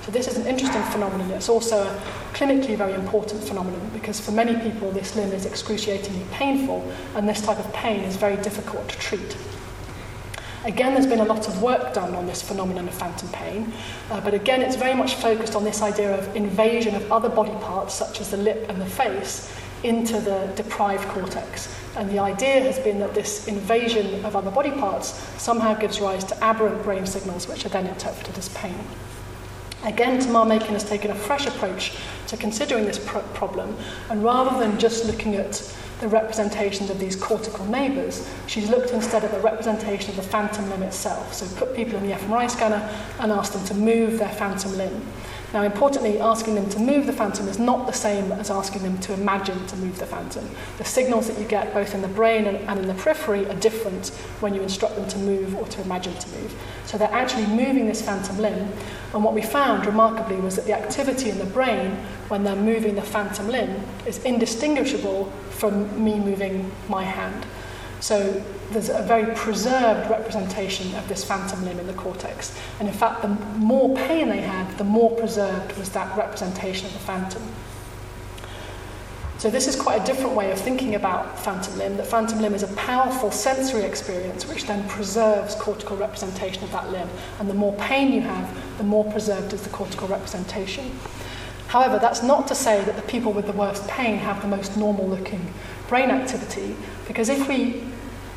[0.04, 1.30] So this is an interesting phenomenon.
[1.30, 2.02] It's also a
[2.34, 7.40] clinically very important phenomenon because for many people this limb is excruciatingly painful and this
[7.40, 9.34] type of pain is very difficult to treat.
[10.66, 13.72] Again, there's been a lot of work done on this phenomenon of phantom pain,
[14.10, 17.54] uh, but again, it's very much focused on this idea of invasion of other body
[17.64, 19.50] parts, such as the lip and the face,
[19.84, 21.74] into the deprived cortex.
[21.96, 26.24] And the idea has been that this invasion of other body parts somehow gives rise
[26.24, 28.76] to aberrant brain signals, which are then interpreted as pain.
[29.84, 31.92] Again, Tamar Makin has taken a fresh approach
[32.28, 33.76] to considering this pr- problem,
[34.08, 39.24] and rather than just looking at the representations of these cortical neighbours, she's looked instead
[39.24, 41.34] at the representation of the phantom limb itself.
[41.34, 42.88] So put people in the fMRI scanner
[43.20, 45.06] and asked them to move their phantom limb.
[45.54, 48.98] Now, importantly, asking them to move the phantom is not the same as asking them
[48.98, 50.50] to imagine to move the phantom.
[50.78, 54.08] The signals that you get both in the brain and, in the periphery are different
[54.40, 56.52] when you instruct them to move or to imagine to move.
[56.86, 58.68] So they're actually moving this phantom limb.
[59.12, 61.92] And what we found remarkably was that the activity in the brain
[62.26, 67.46] when they're moving the phantom limb is indistinguishable from me moving my hand.
[68.04, 72.54] So there's a very preserved representation of this phantom limb in the cortex.
[72.78, 76.92] And in fact, the more pain they had, the more preserved was that representation of
[76.92, 77.42] the phantom.
[79.38, 81.96] So this is quite a different way of thinking about phantom limb.
[81.96, 86.90] The phantom limb is a powerful sensory experience which then preserves cortical representation of that
[86.92, 87.08] limb.
[87.40, 90.92] And the more pain you have, the more preserved is the cortical representation.
[91.68, 94.76] However, that's not to say that the people with the worst pain have the most
[94.76, 95.54] normal looking
[95.88, 97.82] brain activity, because if we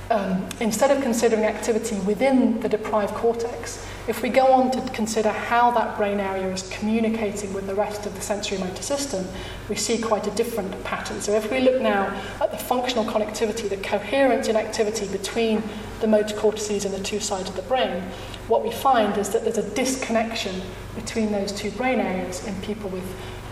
[0.09, 5.29] um, instead of considering activity within the deprived cortex, if we go on to consider
[5.31, 9.27] how that brain area is communicating with the rest of the sensory motor system,
[9.67, 11.19] we see quite a different pattern.
[11.19, 12.05] So if we look now
[12.39, 15.61] at the functional connectivity, the coherence in activity between
[15.99, 18.01] the motor cortices and the two sides of the brain,
[18.47, 20.61] what we find is that there's a disconnection
[20.95, 23.03] between those two brain areas in people with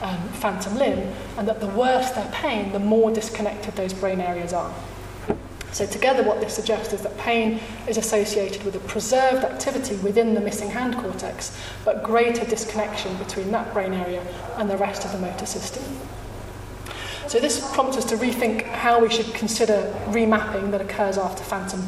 [0.02, 4.54] um, phantom limb, and that the worse their pain, the more disconnected those brain areas
[4.54, 4.74] are.
[5.76, 10.34] So together what this suggests is that pain is associated with a preserved activity within
[10.34, 15.12] the missing hand cortex, but greater disconnection between that brain area and the rest of
[15.12, 15.84] the motor system.
[17.28, 21.84] So this prompts us to rethink how we should consider remapping that occurs after phantom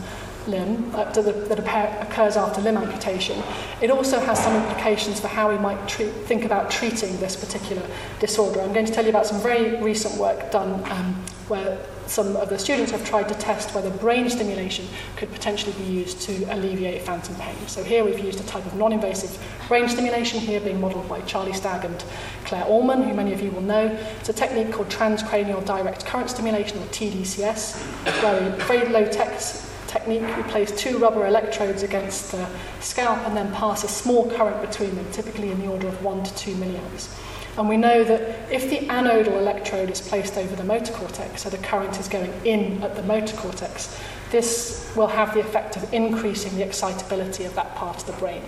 [0.47, 1.59] limb, uh, that, that
[2.01, 3.41] occurs after limb amputation.
[3.81, 7.87] It also has some implications for how we might treat, think about treating this particular
[8.19, 8.59] disorder.
[8.59, 11.13] I'm going to tell you about some very recent work done um,
[11.47, 15.83] where some of the students have tried to test whether brain stimulation could potentially be
[15.83, 17.55] used to alleviate phantom pain.
[17.67, 21.53] So here we've used a type of non-invasive brain stimulation, here being modelled by Charlie
[21.53, 22.03] Stagg and
[22.45, 23.85] Claire Allman, who many of you will know.
[24.19, 27.77] It's a technique called transcranial direct current stimulation, or TDCS,
[28.23, 29.39] where we very low-tech
[29.87, 32.47] technique, we place two rubber electrodes against the
[32.79, 36.23] scalp and then pass a small current between them, typically in the order of 1
[36.23, 37.09] to 2 milliamps.
[37.57, 41.49] And we know that if the anodal electrode is placed over the motor cortex, so
[41.49, 43.99] the current is going in at the motor cortex,
[44.31, 48.43] this will have the effect of increasing the excitability of that part of the brain.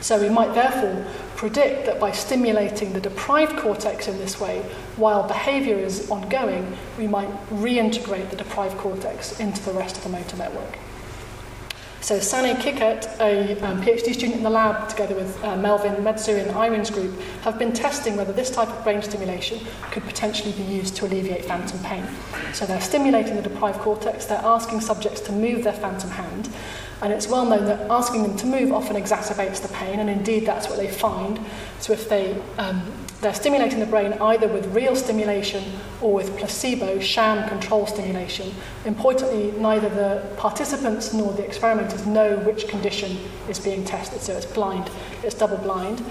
[0.00, 4.60] So we might therefore predict that by stimulating the deprived cortex in this way,
[4.96, 10.10] while behavior is ongoing, we might reintegrate the deprived cortex into the rest of the
[10.10, 10.78] motor network.
[12.04, 16.38] So Sanne Kikkert, a um, PhD student in the lab, together with uh, Melvin Mezue
[16.38, 20.64] and Irene's group, have been testing whether this type of brain stimulation could potentially be
[20.64, 22.06] used to alleviate phantom pain.
[22.52, 26.50] So they're stimulating the deprived cortex, they're asking subjects to move their phantom hand,
[27.00, 30.44] and it's well known that asking them to move often exacerbates the pain, and indeed
[30.44, 31.40] that's what they find.
[31.80, 32.82] So if they um,
[33.24, 35.64] they're stimulating the brain either with real stimulation
[36.02, 38.54] or with placebo, sham control stimulation.
[38.84, 43.16] Importantly, neither the participants nor the experimenters know which condition
[43.48, 44.90] is being tested, so it's blind,
[45.22, 46.04] it's double blind.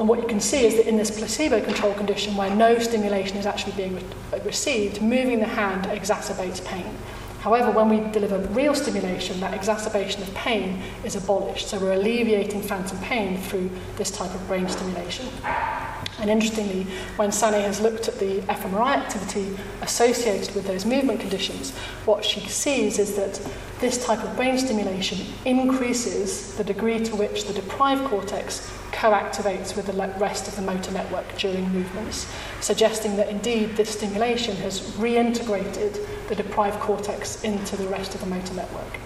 [0.00, 3.36] And what you can see is that in this placebo control condition where no stimulation
[3.36, 6.98] is actually being re- received, moving the hand exacerbates pain.
[7.46, 11.68] However, when we deliver real stimulation, that exacerbation of pain is abolished.
[11.68, 15.28] So we're alleviating phantom pain through this type of brain stimulation.
[16.18, 21.70] And interestingly, when Sanne has looked at the fMRI activity associated with those movement conditions,
[22.04, 23.40] what she sees is that
[23.78, 29.86] this type of brain stimulation increases the degree to which the deprived cortex co-activates with
[29.86, 32.26] the rest of the motor network during movements,
[32.60, 38.26] suggesting that indeed this stimulation has reintegrated the deprived cortex into the rest of the
[38.26, 38.98] motor network.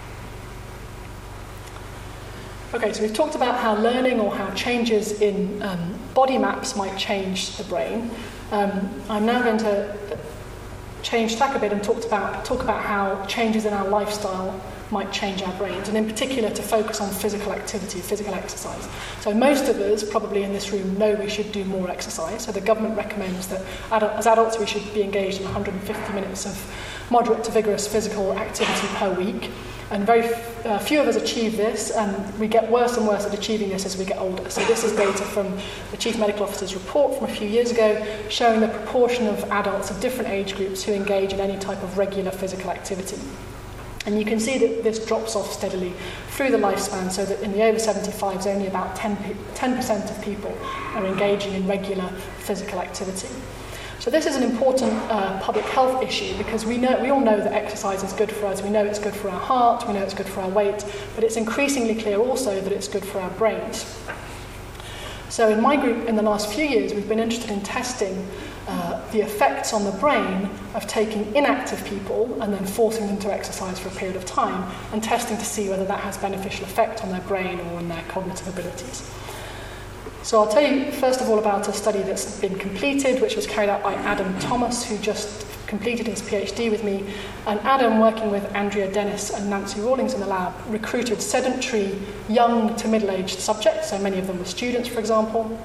[2.73, 6.97] Okay, so we've talked about how learning or how changes in um, body maps might
[6.97, 8.09] change the brain.
[8.51, 10.17] Um, I'm now going to
[11.03, 14.57] change tack a bit and talk about, talk about how changes in our lifestyle
[14.91, 18.87] might change our brains, and in particular to focus on physical activity, physical exercise.
[19.21, 22.45] So most of us, probably in this room, know we should do more exercise.
[22.45, 26.45] So the government recommends that adult, as adults we should be engaged in 150 minutes
[26.45, 29.51] of moderate to vigorous physical activity per week.
[29.91, 33.33] And very uh, few of us achieve this, and we get worse and worse at
[33.33, 34.49] achieving this as we get older.
[34.49, 35.59] So this is data from
[35.91, 39.91] the Chief Medical Officer's report from a few years ago, showing the proportion of adults
[39.91, 43.19] of different age groups who engage in any type of regular physical activity.
[44.05, 45.93] And you can see that this drops off steadily
[46.29, 50.57] through the lifespan, so that in the over 75s, only about 10, 10% of people
[50.95, 52.07] are engaging in regular
[52.39, 53.29] physical activity.
[53.99, 57.37] So this is an important uh, public health issue because we know we all know
[57.37, 58.63] that exercise is good for us.
[58.63, 59.87] We know it's good for our heart.
[59.87, 60.83] We know it's good for our weight.
[61.13, 63.85] But it's increasingly clear also that it's good for our brains.
[65.29, 68.27] So in my group, in the last few years, we've been interested in testing
[68.67, 73.33] uh, the effects on the brain of taking inactive people and then forcing them to
[73.33, 77.03] exercise for a period of time and testing to see whether that has beneficial effect
[77.03, 79.09] on their brain or on their cognitive abilities.
[80.23, 83.47] So I'll tell you first of all about a study that's been completed, which was
[83.47, 87.03] carried out by Adam Thomas, who just completed his PhD with me.
[87.47, 91.97] And Adam, working with Andrea Dennis and Nancy Rawlings in the lab, recruited sedentary
[92.29, 95.57] young to middle-aged subjects, so many of them were students, for example,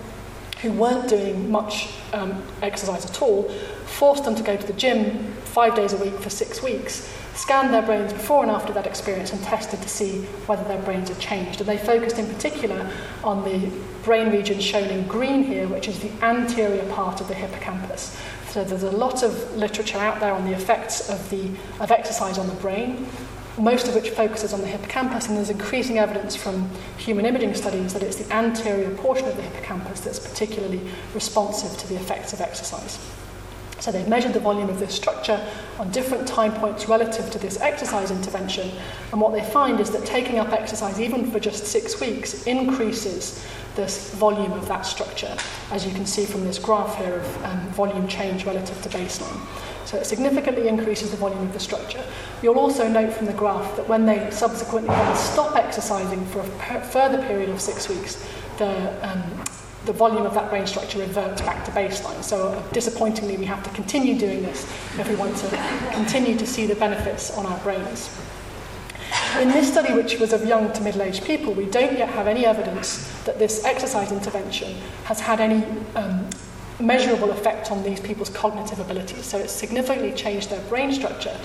[0.66, 3.44] who weren't doing much um, exercise at all,
[3.84, 7.72] forced them to go to the gym five days a week for six weeks, scanned
[7.72, 11.18] their brains before and after that experience and tested to see whether their brains had
[11.20, 11.60] changed.
[11.60, 12.90] And they focused in particular
[13.22, 13.70] on the
[14.02, 18.16] brain region shown in green here, which is the anterior part of the hippocampus.
[18.48, 21.48] So there's a lot of literature out there on the effects of, the,
[21.78, 23.06] of exercise on the brain,
[23.59, 27.92] most of which focuses on the hippocampus, and there's increasing evidence from human imaging studies
[27.94, 30.80] that it's the anterior portion of the hippocampus that's particularly
[31.14, 32.98] responsive to the effects of exercise.
[33.87, 35.41] So they've measured the volume of this structure
[35.78, 38.68] on different time points relative to this exercise intervention,
[39.12, 43.47] and what they find is that taking up exercise, even for just six weeks, increases
[43.76, 45.37] this volume of that structure,
[45.70, 49.41] as you can see from this graph here of um, volume change relative to baseline.
[49.87, 52.05] So it significantly increases the volume of the structure.
[52.43, 56.49] You'll also note from the graph that when they subsequently then stop exercising for a
[56.59, 58.20] per- further period of six weeks,
[58.59, 59.45] the, um,
[59.87, 62.22] the volume of that brain structure reverts back to baseline.
[62.22, 64.64] So uh, disappointingly, we have to continue doing this
[64.99, 65.49] if we want to
[65.93, 68.11] continue to see the benefits on our brains.
[69.41, 72.45] In this study, which was of young to middle-aged people, we don't yet have any
[72.45, 74.74] evidence that this exercise intervention
[75.05, 75.64] has had any
[75.95, 76.28] um,
[76.81, 79.24] measurable effect on these people's cognitive abilities.
[79.24, 81.37] So it's significantly changed their brain structure,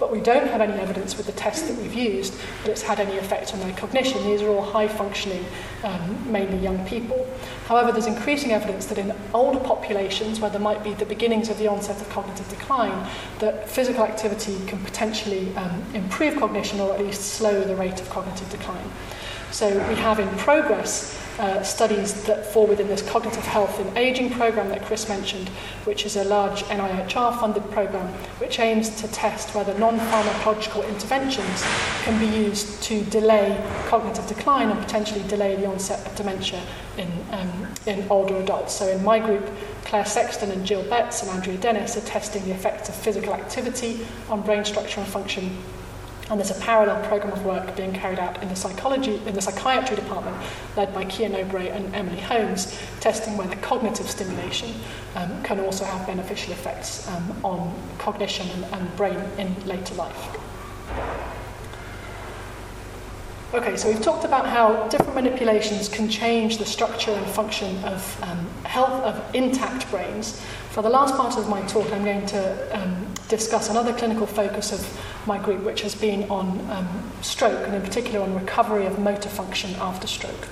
[0.00, 3.00] but we don't have any evidence with the tests that we've used that it's had
[3.00, 4.22] any effect on their cognition.
[4.24, 5.44] These are all high functioning,
[5.82, 7.26] um, mainly young people.
[7.66, 11.58] However, there's increasing evidence that in older populations, where there might be the beginnings of
[11.58, 13.08] the onset of cognitive decline,
[13.40, 18.08] that physical activity can potentially um, improve cognition or at least slow the rate of
[18.08, 18.90] cognitive decline.
[19.50, 24.30] So we have in progress uh, studies that fall within this cognitive health and aging
[24.30, 25.48] program that Chris mentioned,
[25.84, 28.06] which is a large NIHR funded program
[28.38, 31.62] which aims to test whether non pharmacological interventions
[32.02, 36.60] can be used to delay cognitive decline and potentially delay the onset of dementia
[36.96, 38.74] in, um, in older adults.
[38.74, 39.48] So in my group,
[39.84, 44.06] Claire Sexton and Jill Betts and Andrea Dennis are testing the effects of physical activity
[44.28, 45.56] on brain structure and function
[46.30, 49.40] And there's a parallel program of work being carried out in the psychology, in the
[49.40, 50.36] psychiatry department,
[50.76, 54.74] led by Kia Nobre and Emily Holmes, testing whether cognitive stimulation
[55.14, 60.36] um, can also have beneficial effects um, on cognition and, and brain in later life.
[63.54, 68.22] Okay, so we've talked about how different manipulations can change the structure and function of
[68.22, 70.38] um, health of intact brains.
[70.68, 74.72] For the last part of my talk, I'm going to um, discuss another clinical focus
[74.72, 78.98] of my group, which has been on um, stroke, and in particular on recovery of
[78.98, 80.48] motor function after stroke.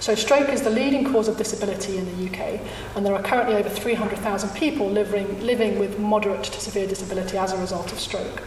[0.00, 2.60] So stroke is the leading cause of disability in the UK,
[2.94, 7.52] and there are currently over 300,000 people living, living with moderate to severe disability as
[7.52, 8.42] a result of stroke.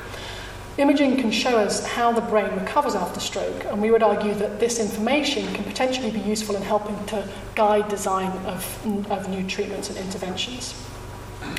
[0.78, 4.62] Imaging can show us how the brain recovers after stroke, and we would argue that
[4.62, 9.90] this information can potentially be useful in helping to guide design of, of new treatments
[9.90, 10.74] and interventions.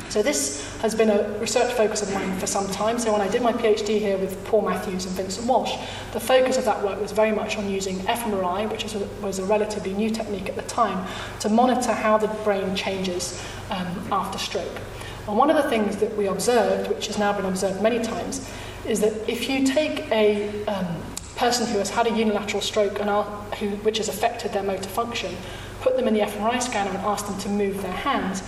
[0.09, 2.99] So this has been a research focus of mine for some time.
[2.99, 5.73] So when I did my PhD here with Paul Matthews and Vincent Walsh,
[6.11, 9.39] the focus of that work was very much on using fMRI, which was a, was
[9.39, 11.07] a relatively new technique at the time,
[11.39, 14.81] to monitor how the brain changes um, after stroke.
[15.25, 18.45] And one of the things that we observed, which has now been observed many times,
[18.85, 21.01] is that if you take a um,
[21.37, 23.23] person who has had a unilateral stroke and are,
[23.57, 25.33] who, which has affected their motor function,
[25.79, 28.43] put them in the fMRI scanner and ask them to move their hands,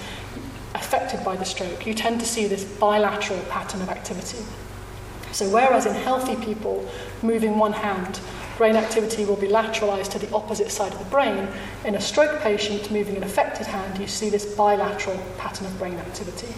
[0.75, 4.43] affected by the stroke, you tend to see this bilateral pattern of activity.
[5.31, 6.87] So whereas in healthy people,
[7.21, 8.19] moving one hand,
[8.57, 11.47] brain activity will be lateralized to the opposite side of the brain,
[11.83, 15.95] in a stroke patient moving an affected hand, you see this bilateral pattern of brain
[15.95, 16.53] activity.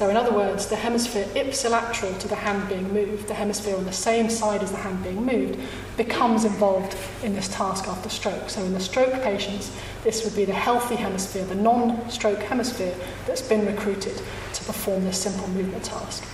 [0.00, 3.84] So in other words, the hemisphere ipsilateral to the hand being moved, the hemisphere on
[3.84, 5.60] the same side as the hand being moved,
[5.98, 8.48] becomes involved in this task after stroke.
[8.48, 9.70] So in the stroke patients,
[10.02, 12.94] this would be the healthy hemisphere, the non-stroke hemisphere
[13.26, 14.16] that's been recruited
[14.54, 16.24] to perform this simple movement task.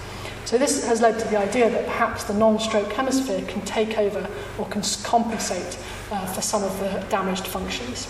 [0.44, 4.30] So this has led to the idea that perhaps the non-stroke hemisphere can take over
[4.58, 5.76] or can compensate
[6.12, 8.06] uh, for some of the damaged functions.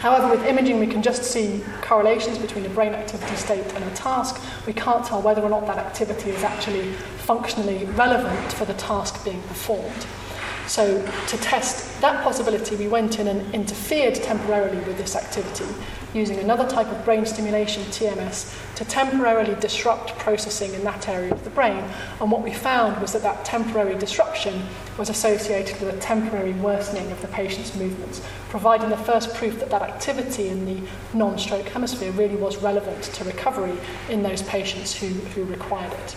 [0.00, 3.90] However, with imaging, we can just see correlations between the brain activity state and a
[3.94, 4.40] task.
[4.66, 9.22] We can't tell whether or not that activity is actually functionally relevant for the task
[9.26, 10.06] being performed.
[10.66, 15.66] So, to test that possibility, we went in and interfered temporarily with this activity
[16.14, 21.44] using another type of brain stimulation, TMS, to temporarily disrupt processing in that area of
[21.44, 21.84] the brain.
[22.20, 24.62] And what we found was that that temporary disruption
[24.98, 29.70] was associated with a temporary worsening of the patient's movements, providing the first proof that
[29.70, 30.80] that activity in the
[31.14, 33.76] non stroke hemisphere really was relevant to recovery
[34.08, 36.16] in those patients who, who required it.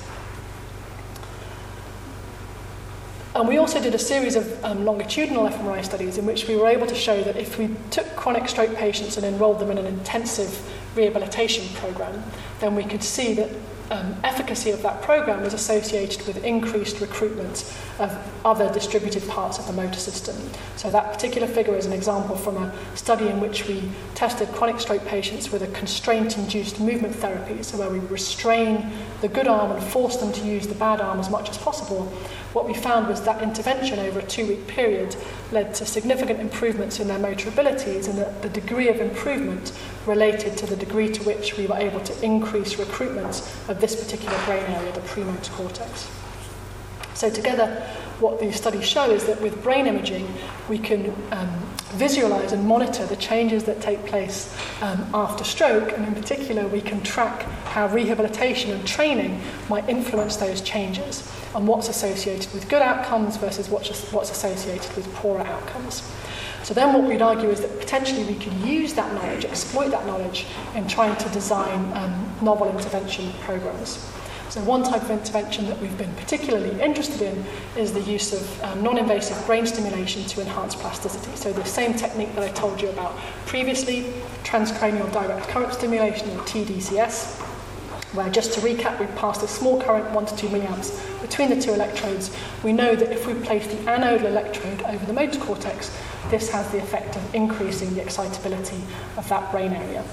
[3.35, 6.67] And we also did a series of um, longitudinal fMRI studies in which we were
[6.67, 9.87] able to show that if we took chronic stroke patients and enrolled them in an
[9.87, 12.23] intensive rehabilitation program,
[12.59, 13.49] then we could see that
[13.89, 18.15] um, efficacy of that program was associated with increased recruitment of
[18.45, 20.35] other distributed parts of the motor system.
[20.77, 23.83] So that particular figure is an example from a study in which we
[24.15, 29.47] tested chronic stroke patients with a constraint-induced movement therapy, so where we restrain the good
[29.47, 32.11] arm and force them to use the bad arm as much as possible.
[32.53, 35.15] What we found was that intervention over a two-week period
[35.51, 39.71] led to significant improvements in their motor abilities and that the degree of improvement
[40.05, 44.37] related to the degree to which we were able to increase recruitment of this particular
[44.45, 46.11] brain area, the premotor cortex.
[47.15, 47.67] So together,
[48.19, 50.31] what these studies show is that with brain imaging,
[50.69, 51.49] we can um,
[51.93, 56.81] visualize and monitor the changes that take place um, after stroke, and in particular, we
[56.81, 62.81] can track how rehabilitation and training might influence those changes and what's associated with good
[62.81, 66.03] outcomes versus what's, what's associated with poorer outcomes.
[66.63, 70.05] So then what we'd argue is that potentially we can use that knowledge, exploit that
[70.05, 70.45] knowledge
[70.75, 74.09] in trying to design um, novel intervention programs.
[74.53, 77.43] So one type of intervention that we've been particularly interested in
[77.75, 81.35] is the use of um, non-invasive brain stimulation to enhance plasticity.
[81.35, 86.39] So the same technique that I told you about previously, transcranial direct current stimulation or
[86.43, 87.41] TDCS,
[88.13, 91.59] where just to recap, we passed a small current 1 to 2 milliamps between the
[91.59, 92.35] two electrodes.
[92.63, 95.95] We know that if we place the anodal electrode over the motor cortex,
[96.29, 98.81] this has the effect of increasing the excitability
[99.17, 100.03] of that brain area.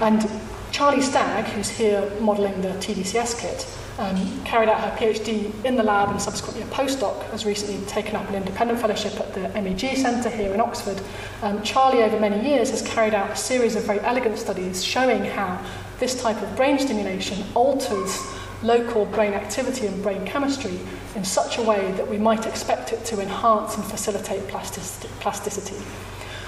[0.00, 0.28] And
[0.70, 3.66] Charlie Stagg, who's here modelling the TDCS kit,
[3.98, 8.14] um, carried out her PhD in the lab and subsequently a postdoc, has recently taken
[8.14, 11.00] up an independent fellowship at the MEG Centre here in Oxford.
[11.42, 15.24] Um, Charlie, over many years, has carried out a series of very elegant studies showing
[15.24, 15.60] how
[15.98, 18.18] this type of brain stimulation alters
[18.62, 20.78] local brain activity and brain chemistry
[21.14, 25.76] in such a way that we might expect it to enhance and facilitate plasticity.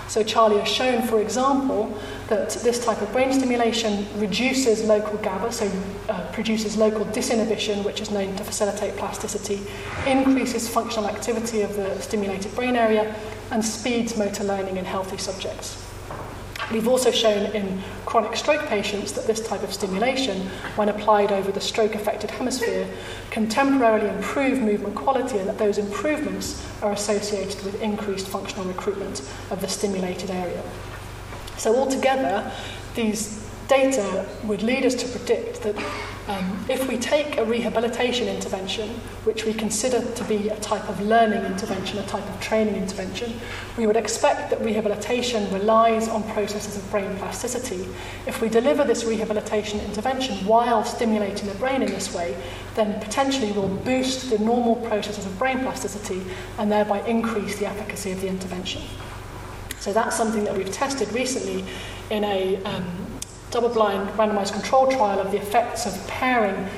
[0.08, 1.96] So Charlie has shown, for example,
[2.26, 5.70] that this type of brain stimulation reduces local GABA, so
[6.08, 9.62] uh, produces local disinhibition, which is known to facilitate plasticity,
[10.08, 13.14] increases functional activity of the stimulated brain area,
[13.52, 15.89] and speeds motor learning in healthy subjects.
[16.70, 20.46] We've also shown in chronic stroke patients that this type of stimulation,
[20.76, 22.88] when applied over the stroke affected hemisphere,
[23.30, 29.20] can temporarily improve movement quality and that those improvements are associated with increased functional recruitment
[29.50, 30.62] of the stimulated area.
[31.56, 32.52] So, altogether,
[32.94, 35.76] these data would lead us to predict that
[36.26, 38.88] um, if we take a rehabilitation intervention,
[39.22, 43.32] which we consider to be a type of learning intervention, a type of training intervention,
[43.78, 47.88] we would expect that rehabilitation relies on processes of brain plasticity.
[48.26, 52.36] If we deliver this rehabilitation intervention while stimulating the brain in this way,
[52.74, 56.22] then potentially we'll boost the normal processes of brain plasticity
[56.58, 58.82] and thereby increase the efficacy of the intervention.
[59.78, 61.64] So that's something that we've tested recently
[62.10, 63.09] in a um,
[63.50, 66.68] double-blind randomized control trial of the effects of pairing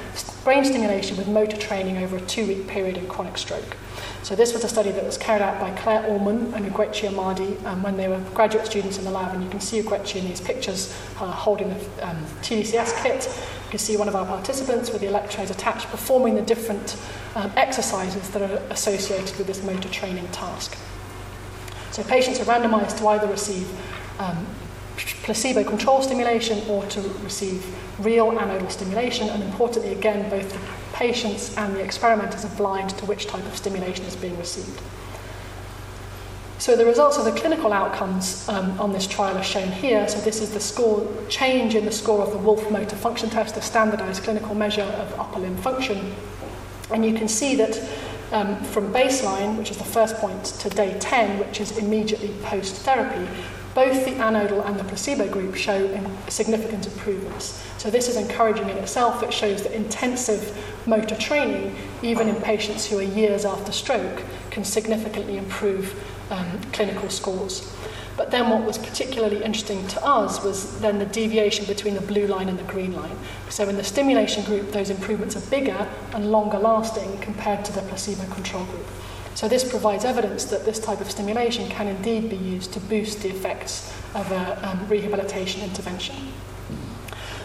[0.45, 3.77] brain stimulation with motor training over a two-week period in chronic stroke.
[4.23, 7.57] So this was a study that was carried out by Claire Allman and Ugwechi Amadi
[7.65, 10.27] um, when they were graduate students in the lab, and you can see Ugwechi in
[10.27, 13.27] these pictures uh, holding the um, TDCS kit.
[13.65, 16.97] You can see one of our participants with the electrodes attached performing the different
[17.35, 20.77] um, exercises that are associated with this motor training task.
[21.91, 23.69] So patients are randomized to either receive
[24.19, 24.47] um,
[24.97, 27.65] placebo control stimulation or to receive
[27.99, 29.29] real anodal stimulation.
[29.29, 30.59] And importantly, again, both the
[30.97, 34.81] patients and the experimenters are blind to which type of stimulation is being received.
[36.59, 40.07] So the results of the clinical outcomes um, on this trial are shown here.
[40.07, 43.57] So this is the score change in the score of the Wolf Motor Function Test,
[43.57, 46.15] a standardized clinical measure of upper limb function.
[46.93, 47.81] And you can see that
[48.31, 52.77] um, from baseline, which is the first point, to day 10, which is immediately post
[52.77, 53.29] therapy,
[53.75, 55.89] both the anodal and the placebo group show
[56.29, 57.65] significant improvements.
[57.79, 59.23] So this is encouraging in itself.
[59.23, 60.57] It shows that intensive
[60.87, 65.95] motor training, even in patients who are years after stroke, can significantly improve
[66.31, 67.75] um, clinical scores.
[68.17, 72.27] But then what was particularly interesting to us was then the deviation between the blue
[72.27, 73.17] line and the green line.
[73.49, 77.81] So in the stimulation group, those improvements are bigger and longer lasting compared to the
[77.83, 78.87] placebo control group.
[79.35, 83.23] So this provides evidence that this type of stimulation can indeed be used to boost
[83.23, 86.17] the effects of a um, rehabilitation intervention.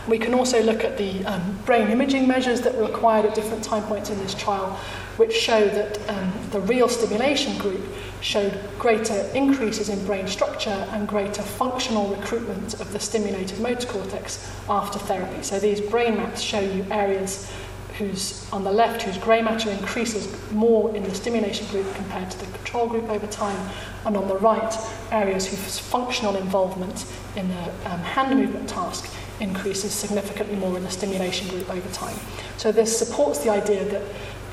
[0.08, 3.62] We can also look at the um, brain imaging measures that were required at different
[3.62, 4.80] time points in this trial,
[5.18, 7.82] which show that um, the real stimulation group
[8.22, 14.50] showed greater increases in brain structure and greater functional recruitment of the stimulated motor cortex
[14.70, 15.44] after therapy.
[15.44, 17.52] So these brain maps show you areas
[17.98, 22.40] whose on the left whose grey matter increases more in the stimulation group compared to
[22.40, 23.70] the control group over time,
[24.06, 24.76] and on the right
[25.12, 30.90] areas whose functional involvement in the um, hand movement task increases significantly more in the
[30.90, 32.18] stimulation group over time.
[32.58, 34.04] So this supports the idea that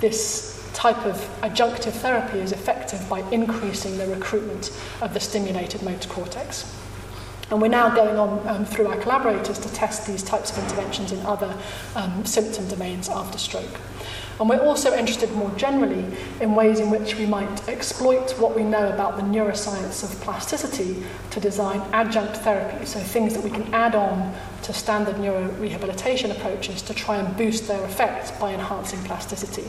[0.01, 4.70] this type of adjunctive therapy is effective by increasing the recruitment
[5.01, 6.70] of the stimulated motor cortex.
[7.51, 11.12] And we're now going on um, through our collaborators to test these types of interventions
[11.12, 11.55] in other
[11.95, 13.80] um, symptom domains after stroke.
[14.40, 16.05] And we're also interested more generally
[16.40, 21.05] in ways in which we might exploit what we know about the neuroscience of plasticity
[21.30, 26.82] to design adjunct therapy, so things that we can add on to standard neurorehabilitation approaches
[26.82, 29.64] to try and boost their effects by enhancing plasticity.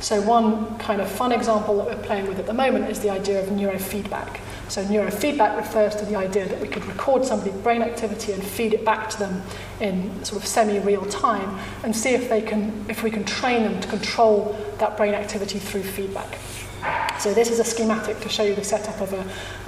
[0.00, 3.08] So one kind of fun example that we're playing with at the moment is the
[3.08, 4.38] idea of neurofeedback.
[4.68, 8.72] So neurofeedback refers to the idea that we could record somebody's brain activity and feed
[8.72, 9.42] it back to them
[9.80, 13.80] in sort of semi-real time and see if they can if we can train them
[13.80, 16.38] to control that brain activity through feedback.
[17.18, 19.20] So this is a schematic to show you the setup of a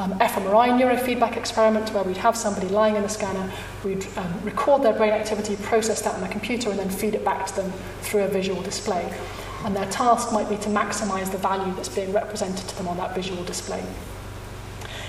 [0.03, 3.51] um, fMRI neurofeedback experiment where we'd have somebody lying in a scanner,
[3.85, 7.25] we'd um, record their brain activity, process that on a computer, and then feed it
[7.25, 7.73] back to them
[8.03, 9.11] through a visual display
[9.65, 12.97] and their task might be to maximize the value that's being represented to them on
[12.99, 13.83] that visual display.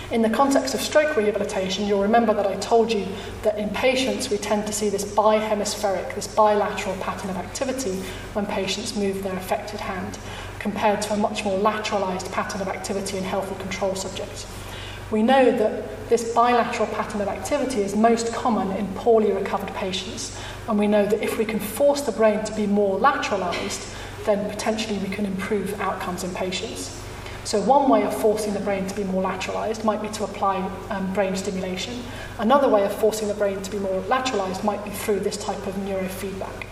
[0.10, 3.05] In the context of stroke rehabilitation, you'll remember that I told you
[3.41, 7.91] that in patients we tend to see this bihemispheric, this bilateral pattern of activity
[8.32, 10.18] when patients move their affected hand,
[10.60, 14.47] compared to a much more lateralized pattern of activity in healthy control subjects.
[15.12, 20.39] We know that this bilateral pattern of activity is most common in poorly recovered patients,
[20.70, 23.93] and we know that if we can force the brain to be more lateralized,
[24.26, 26.97] then potentially we can improve outcomes in patients.
[27.48, 30.58] So one way of forcing the brain to be more lateralized might be to apply
[30.89, 32.04] um, brain stimulation.
[32.39, 35.66] Another way of forcing the brain to be more lateralized might be through this type
[35.66, 36.66] of neurofeedback.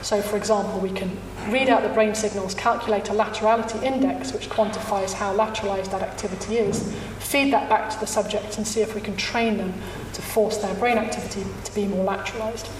[0.00, 1.18] So, for example, we can
[1.48, 6.56] read out the brain signals, calculate a laterality index, which quantifies how lateralized that activity
[6.56, 9.74] is, feed that back to the subject, and see if we can train them
[10.14, 12.70] to force their brain activity to be more lateralized.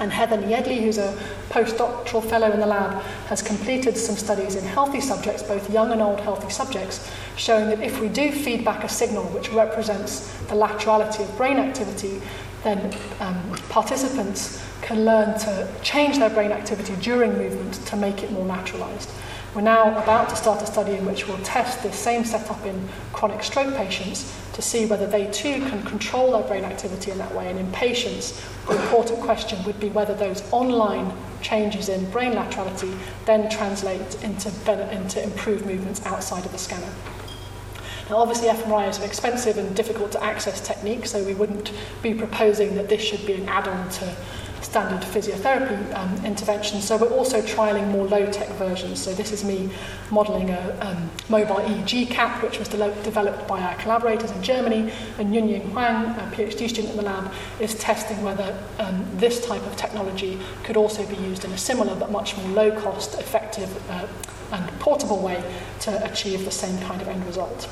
[0.00, 1.16] And Heather Niedley, who's a
[1.50, 6.02] postdoctoral fellow in the lab, has completed some studies in healthy subjects, both young and
[6.02, 10.54] old healthy subjects, showing that if we do feed back a signal which represents the
[10.54, 12.20] laterality of brain activity,
[12.64, 18.32] then um, participants can learn to change their brain activity during movement to make it
[18.32, 19.10] more lateralized.
[19.54, 22.88] We're now about to start a study in which we'll test this same setup in
[23.12, 27.34] chronic stroke patients to see whether they too can control their brain activity in that
[27.34, 27.50] way.
[27.50, 32.96] And in patients, the important question would be whether those online changes in brain laterality
[33.26, 34.48] then translate into,
[34.90, 36.92] into improved movements outside of the scanner.
[38.08, 42.14] Now, obviously, fMRI is an expensive and difficult to access technique, so we wouldn't be
[42.14, 44.16] proposing that this should be an add on to
[44.74, 46.80] standard physiotherapy um, intervention.
[46.80, 49.00] So we're also trialing more low-tech versions.
[49.00, 49.70] So this is me
[50.10, 54.90] modelling a um, mobile EEG cap, which was de- developed by our collaborators in Germany,
[55.18, 59.64] and Yunying Huang, a PhD student in the lab, is testing whether um, this type
[59.64, 64.08] of technology could also be used in a similar but much more low-cost, effective, uh,
[64.50, 65.40] and portable way
[65.78, 67.68] to achieve the same kind of end result.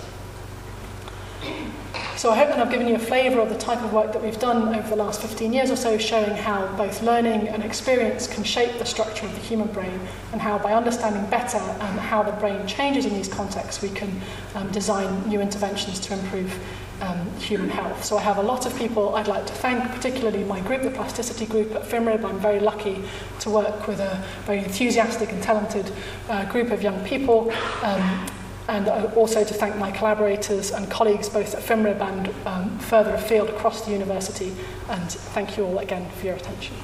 [2.16, 4.22] So I hope that I've given you a flavour of the type of work that
[4.22, 8.28] we've done over the last 15 years or so, showing how both learning and experience
[8.28, 9.98] can shape the structure of the human brain,
[10.30, 14.20] and how by understanding better um, how the brain changes in these contexts, we can
[14.54, 16.56] um, design new interventions to improve
[17.00, 18.04] um, human health.
[18.04, 20.90] So I have a lot of people I'd like to thank, particularly my group, the
[20.90, 22.24] Plasticity Group at FMRIB.
[22.24, 23.02] I'm very lucky
[23.40, 25.90] to work with a very enthusiastic and talented
[26.28, 27.52] uh, group of young people.
[27.82, 28.26] Um,
[28.68, 33.48] and also to thank my collaborators and colleagues both at FIMRIB and um, further afield
[33.48, 34.54] across the university
[34.88, 36.76] and thank you all again for your attention.